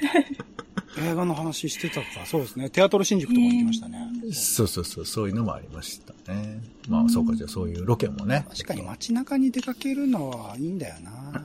[1.01, 2.07] 映画の話してたか。
[2.27, 2.71] そうですね。
[2.71, 4.09] テアトル新宿とかに行きましたね。
[4.23, 4.33] に。
[4.33, 6.61] そうそうそう、そういうのもありましたね。
[6.89, 8.47] まあ、そうか、じゃあそういうロケもね。
[8.51, 11.45] 確かに街中に出かけるのはいいんだよな。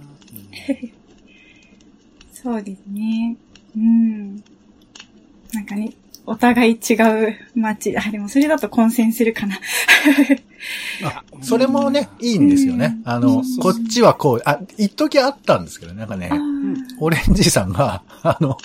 [2.32, 3.36] そうですね。
[3.76, 4.36] うん。
[5.54, 5.92] なんかね、
[6.26, 7.98] お互い違う街。
[7.98, 9.60] あ、でもそれだと混戦するかな。
[11.04, 12.98] あそれもね、いいんですよね。
[13.04, 16.32] あの、こっちはこう、あ、一時あったんですけど、なんかね
[17.00, 18.58] オレンジさんが、 あの、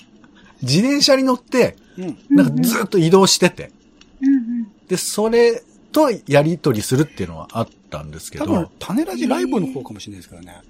[0.62, 2.18] 自転車に乗って、うん。
[2.30, 3.72] なんかずっと移動してて、
[4.20, 10.62] うんうんで、それとやりとりするっていうのはあったんですけ多分ど、、種ラジライブの方かもしれないですからね。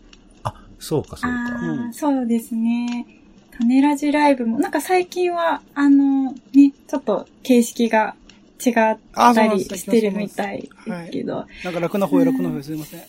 [0.43, 1.93] あ、そうかそうあか。
[1.93, 3.07] そうですね。
[3.59, 8.15] 種ラジライブも、なんか最近は、あの、ね、ちょっと形式が
[8.65, 8.75] 違っ
[9.15, 10.69] たりしてるみたいで
[11.07, 11.47] すけど。
[11.65, 13.01] なんか楽な方へ楽な方へすいません。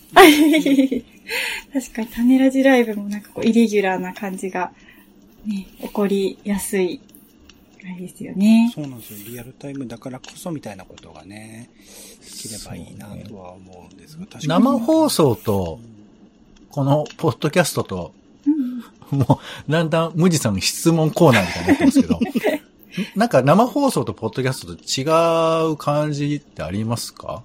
[1.74, 4.72] 確かに種ラジライブもなんかこう、イレギュラーな感じが、
[5.46, 7.00] ね、起こりやすい、
[7.84, 8.72] あれですよね。
[8.74, 9.20] そうなんですよ。
[9.30, 10.78] リアルタイムだからこそみたい。
[10.78, 11.70] なことがね、
[12.24, 12.92] できればい。
[12.92, 12.96] い。
[12.98, 14.48] なとは思うんですが、確かに。
[14.48, 15.80] 生放送と、
[16.72, 18.14] このポッドキャストと、
[18.46, 22.20] うんもう、だんだん、無地さんの質問コーナーみたいになってますけど、
[23.16, 27.44] なんか生放送とポッドキャストと違う感じってありますか？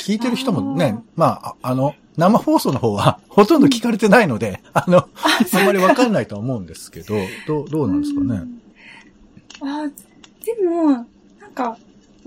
[0.00, 5.08] 聞いてる人もねまあ、ああの、生放送の方は ほとんど聞かれてないので、 あの、
[5.52, 7.14] あんまりわかんないとは思うんですけど、
[7.46, 8.42] どう、どうなんですかね？
[9.60, 9.88] あ、
[10.44, 11.06] でも、なん
[11.54, 11.76] か、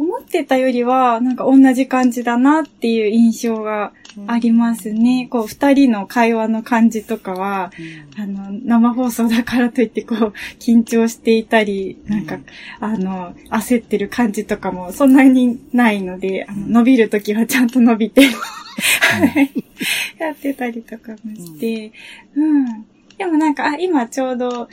[0.01, 3.93] 思ってたよりは、なんか同じ感じだなっていう印象が
[4.25, 5.27] ありますね。
[5.29, 7.71] こう、二人の会話の感じとかは、
[8.17, 12.43] あの、生放送だからといって、こう、緊張していたり、なんか、うん
[12.79, 19.51] あの、焦ってる感じとかもそんなにないので、あの伸びるときはちゃんと伸びて、はい
[20.17, 21.91] やってたりとかもして、
[22.35, 22.85] うん。
[23.17, 24.67] でもなんか、あ、今ちょうど、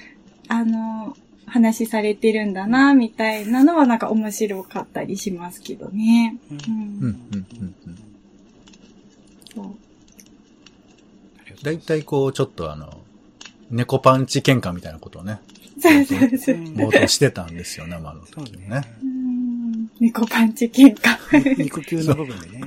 [0.49, 1.15] あの、
[1.49, 6.37] 話されてるんだな、みたいなのはなんか面白かったりしますけどね。
[6.51, 6.61] ううんん。
[6.61, 7.75] うん、うん、うん。
[7.87, 7.99] うん
[9.55, 9.75] そう
[11.63, 13.01] だいたいこう、ちょっとあの、
[13.71, 15.41] 猫パンチ喧嘩みたいなことをね、
[15.81, 16.55] そうそうそう。
[16.57, 18.83] 冒頭してたんですよ、生のそうね時にね。。
[19.03, 21.59] うん猫パンチ喧嘩。
[21.59, 22.61] 肉球の部分でね。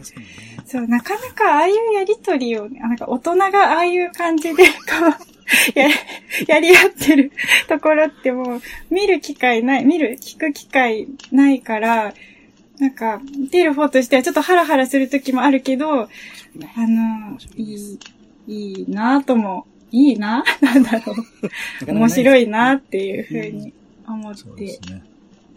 [0.65, 4.71] そうなかなかああいうやりとりを、あなんか大人がああいう感じで、こ
[5.09, 5.30] う、
[5.75, 5.87] や、
[6.47, 7.31] やり合ってる
[7.67, 12.13] ところってもう、見る機会ない、見る、聞く機会ないから、
[12.79, 16.07] なんか、見てる方としてはちょっとハラハラする時もあるけど、あ
[16.77, 17.99] の、いい、
[18.47, 20.43] いいなとも、いいな？
[20.61, 21.93] なんだろう。
[21.93, 22.43] 面白い。
[22.43, 23.73] いなっていうふうに
[24.07, 25.03] 思ってすね。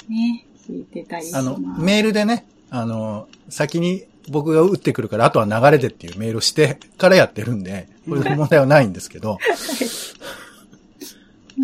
[0.09, 1.49] ね、聞いてたりします。
[1.49, 9.39] あの、メールでね、あの、先に僕が打ってくるから、あとは流れでっていうメールをしてからやってるんで、これで問題はないんですけど、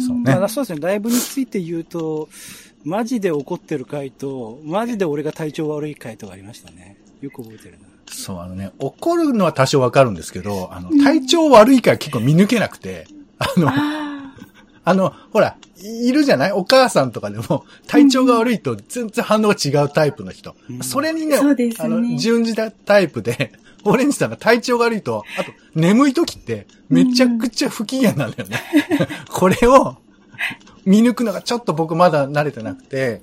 [0.07, 0.23] そうね。
[0.37, 0.81] まあ、そうですね。
[0.81, 2.29] ライブについて言うと、
[2.85, 6.97] マジで怒ってる回と、マジで俺が体調悪い回とがありましたね。
[7.21, 7.79] よく覚えてるな。
[8.11, 13.07] そう、あのね、怒るのは多少わかるんですけど、あの、体調悪いから結構見抜けなくて、
[13.39, 14.35] あの、あ
[14.83, 16.53] あの、ほら、いるじゃない？
[16.53, 20.55] お母さんとかでも、体調が悪いと全然反応が違うタイプの人。
[20.71, 20.83] うん。
[20.83, 21.75] それにね、ね。
[21.79, 23.53] あの、順次タイプで、
[23.85, 28.59] オレンジさんが体調が悪いと、あと、眠い時って、めちゃくちゃ不機嫌なんだよね。
[29.31, 29.97] これを、
[30.85, 33.23] 見抜くのがちょっと僕まだ慣れてなくて、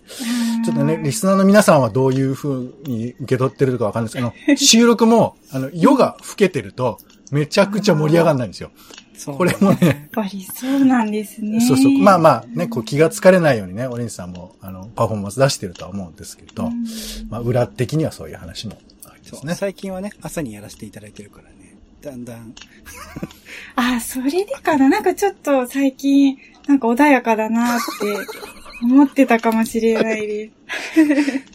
[0.61, 0.65] あ。
[0.65, 6.99] ちょっとね、リスナーの皆さんはどういう風に受け取ってるかわかんないですけど、収録も、あの、夜が更けてると、
[7.31, 8.71] めちゃくちゃ盛り上がんないんですよ。
[9.17, 11.59] そうこれもね、やっぱりそうなんですね。
[11.59, 11.91] そうそう。
[11.97, 16.85] まあまあね、こう気がつかれないようにね、オレンジさんも、あの、パフォーマンス出してるとは思うんですけど、うん
[17.29, 18.77] まあ裏的にはそういう話も
[19.27, 19.55] ありそうますね。
[19.55, 21.75] 最近はね、朝にやらせていただいてるからね。
[22.01, 22.53] だんだん。
[23.75, 24.89] あ、それでかな？
[24.89, 28.17] なんかちょっと最近、なんか穏やかだなって
[28.83, 30.51] 思ってたかもしれないで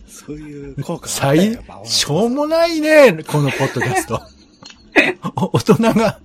[0.06, 0.22] す。
[0.26, 4.20] そういう効果があしょうもないね、このポッドキャスト。
[5.36, 6.20] お大人が、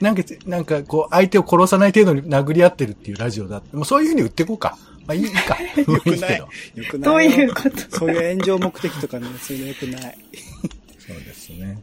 [0.00, 4.78] なんか、なんかこう、相手を殺さない程度に殴り合ってるっていうラジオだって、もうそういう風に売っていこうか。
[5.06, 5.56] まあいいか。
[5.80, 6.82] よくないど。。
[6.82, 7.10] よくない。
[7.10, 7.98] どういうこと？
[7.98, 10.18] そういう炎上目的とかね、そういうのよくない。
[10.98, 11.78] そうですね。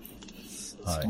[0.84, 1.08] はい。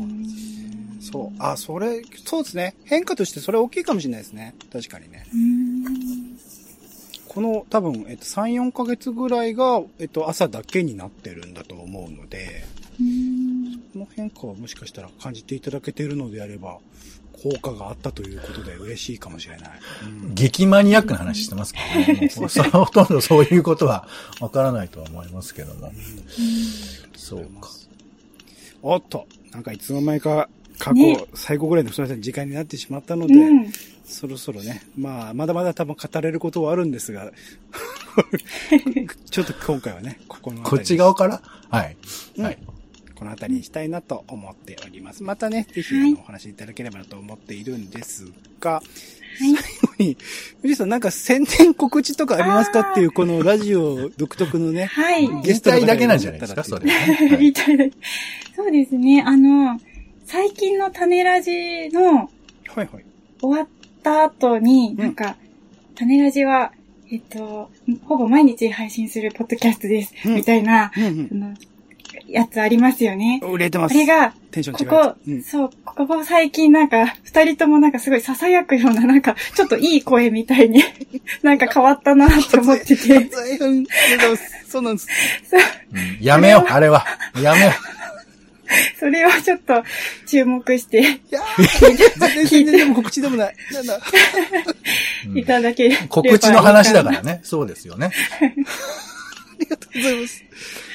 [1.00, 1.36] そう。
[1.38, 2.74] あ、それ、そうですね。
[2.84, 4.54] 変化としてそれ大きいかもしれないですね。
[4.72, 5.26] 確かにね。
[5.32, 6.38] うん
[7.28, 12.64] この多分、えっと、3、4ヶ月ぐらいが、えっと、朝だけになってるんだと思うので、
[12.98, 16.78] うんこの変化はもしかしたら感じていただけているのであれば、
[17.42, 19.70] 効果があったということで嬉しいかもしれない。
[20.04, 21.80] うん激マニアックな話してますけ
[22.14, 22.30] どね。
[22.36, 24.06] もうそ れはほとんどそういうことは
[24.40, 25.92] わからないとは思いますけども。
[27.16, 27.70] そうか。
[28.82, 33.72] おっと、なんかいつの間にか過去、ね最後ぐらいのすみません、時間になってしまったので、うん。
[34.04, 37.30] そろそろね、まあ、まだまだ多分語れることはあるんですが、
[39.30, 41.42] ちょっと今回はね、ここのこっち側から？
[41.68, 41.96] はい。
[42.36, 42.58] うんはい。
[43.18, 45.24] この辺りにしたいなと思っております。
[45.24, 48.26] またね、ぜひ、はいあのお話しいただければなと思っているんです
[48.60, 48.82] が、は
[49.40, 49.54] い。
[49.54, 50.16] 後に、
[50.62, 54.86] 藤井さんなんか宣伝告知とかありますかっていう、このラジオ独特のね。
[54.86, 55.26] はい。
[55.42, 57.18] ゲストだけなんじゃないですか、それ、ね。
[57.38, 57.92] 言いたいだけ。
[58.54, 59.24] そうですね。
[59.26, 59.80] あの、
[60.24, 62.30] 最近の種ラジのはい
[62.76, 62.88] はい。
[63.40, 63.68] 終わっ
[64.04, 65.36] た後に、なんか、
[65.96, 66.70] 種ラジは、
[67.10, 67.70] えっと、
[68.04, 70.14] ほぼ毎日配信するポッドキャストです。
[70.24, 71.54] うんみたいな、うんうんその
[72.28, 73.40] やつありますよね。
[73.42, 73.92] 売れてます。
[73.92, 75.42] あれが、テンション違ここ、うん。
[75.42, 80.82] そう、ここ最近なんか、二人ともなんかすごい囁くような、なんか、ちょっといい声みたいに、
[81.42, 83.14] なんか変わったなって思ってて。
[83.14, 85.08] うんありがとうございますそうなんです。
[85.92, 87.04] うんやめよう、あれは。
[87.42, 87.72] やめよ
[88.98, 89.82] それをちょっと
[90.26, 93.56] 注目していやー、全然でも告知でもない。
[93.72, 93.96] なんだ。
[93.96, 94.00] う。
[95.30, 97.40] うんいただければいいかな告知の話だからね。
[97.42, 98.10] そうですよね。
[98.40, 98.44] あ
[99.58, 100.44] りがとうございます。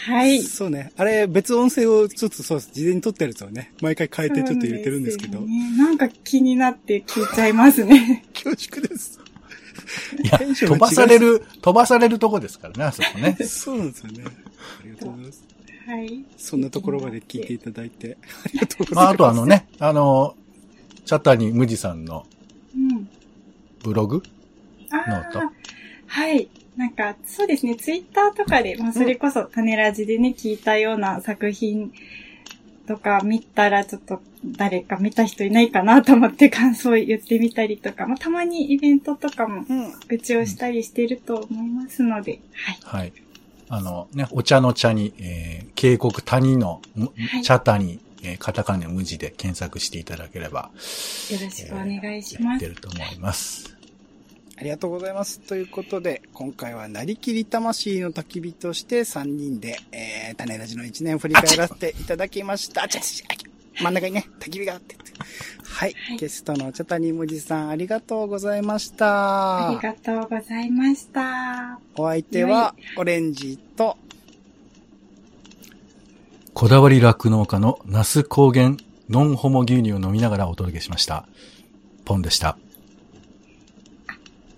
[0.06, 0.42] はい。
[0.42, 0.92] そうね。
[0.98, 2.72] あれ、別音声をちょっとそうです。
[2.74, 5.40] 事前に撮ってるやつをね、毎回変えてちょっと入れてるんですけど。
[5.40, 8.26] そうなんですよねなんか気になって聞いちゃいますね。
[8.34, 9.20] 恐縮です。
[10.24, 13.38] いや、テンションが違う飛ばされる、飛ばされるとこですからね、あそこね。
[13.46, 14.24] そうなんですよね。
[14.26, 15.44] ありがとうございます。
[15.86, 16.26] はい。
[16.38, 18.96] そんなところまで聞いていただいて、ありがとうございます。
[18.96, 20.36] まあ、あとあのね、あの、
[21.06, 22.26] チャッターに無地さんの
[22.76, 23.08] うん。
[23.84, 24.24] ブログ？
[24.90, 25.40] あ note？
[25.40, 25.52] あ、
[26.08, 26.50] はい。
[26.78, 31.94] なんか、そうですね、ツイッターとかで、まあ、それこそ、タネラジでね、聞いたような作品
[32.88, 39.92] とか見たら、ちょっと、誰か見た人いないかなと思って感想を言ってみたりとか、まあ、たまにイベントとかもうん。
[39.94, 42.40] 告知をしたりしてると思いますので、
[42.82, 43.04] はい。
[43.04, 43.14] はい。
[43.70, 52.58] あのね、お茶の茶に、えー、渓谷谷の、むはい茶谷、えー、カタカナ無地で検索していただければ、よろしくお願いしやます。
[52.58, 53.73] ってると思います。
[54.64, 55.42] ありがとうございます。
[55.42, 62.84] ということで、今回はなりきり魂の焚き火として3人で、えー、種ラジの1年を振り返らせていただきました。
[62.84, 64.96] あちゃちゃ真ん中にね、焚き火があって。
[65.66, 65.94] はい。
[66.08, 69.68] はいゲストの茶谷むじさん、ありがとうございました。
[69.68, 71.78] ありがとうございました。
[71.98, 73.98] お相手は、オレンジと、
[76.54, 78.78] こだわり酪農家の那須高原
[79.10, 81.28] ノンホモ牛乳を飲みながらお届けしました。
[82.06, 82.58] ポンでした。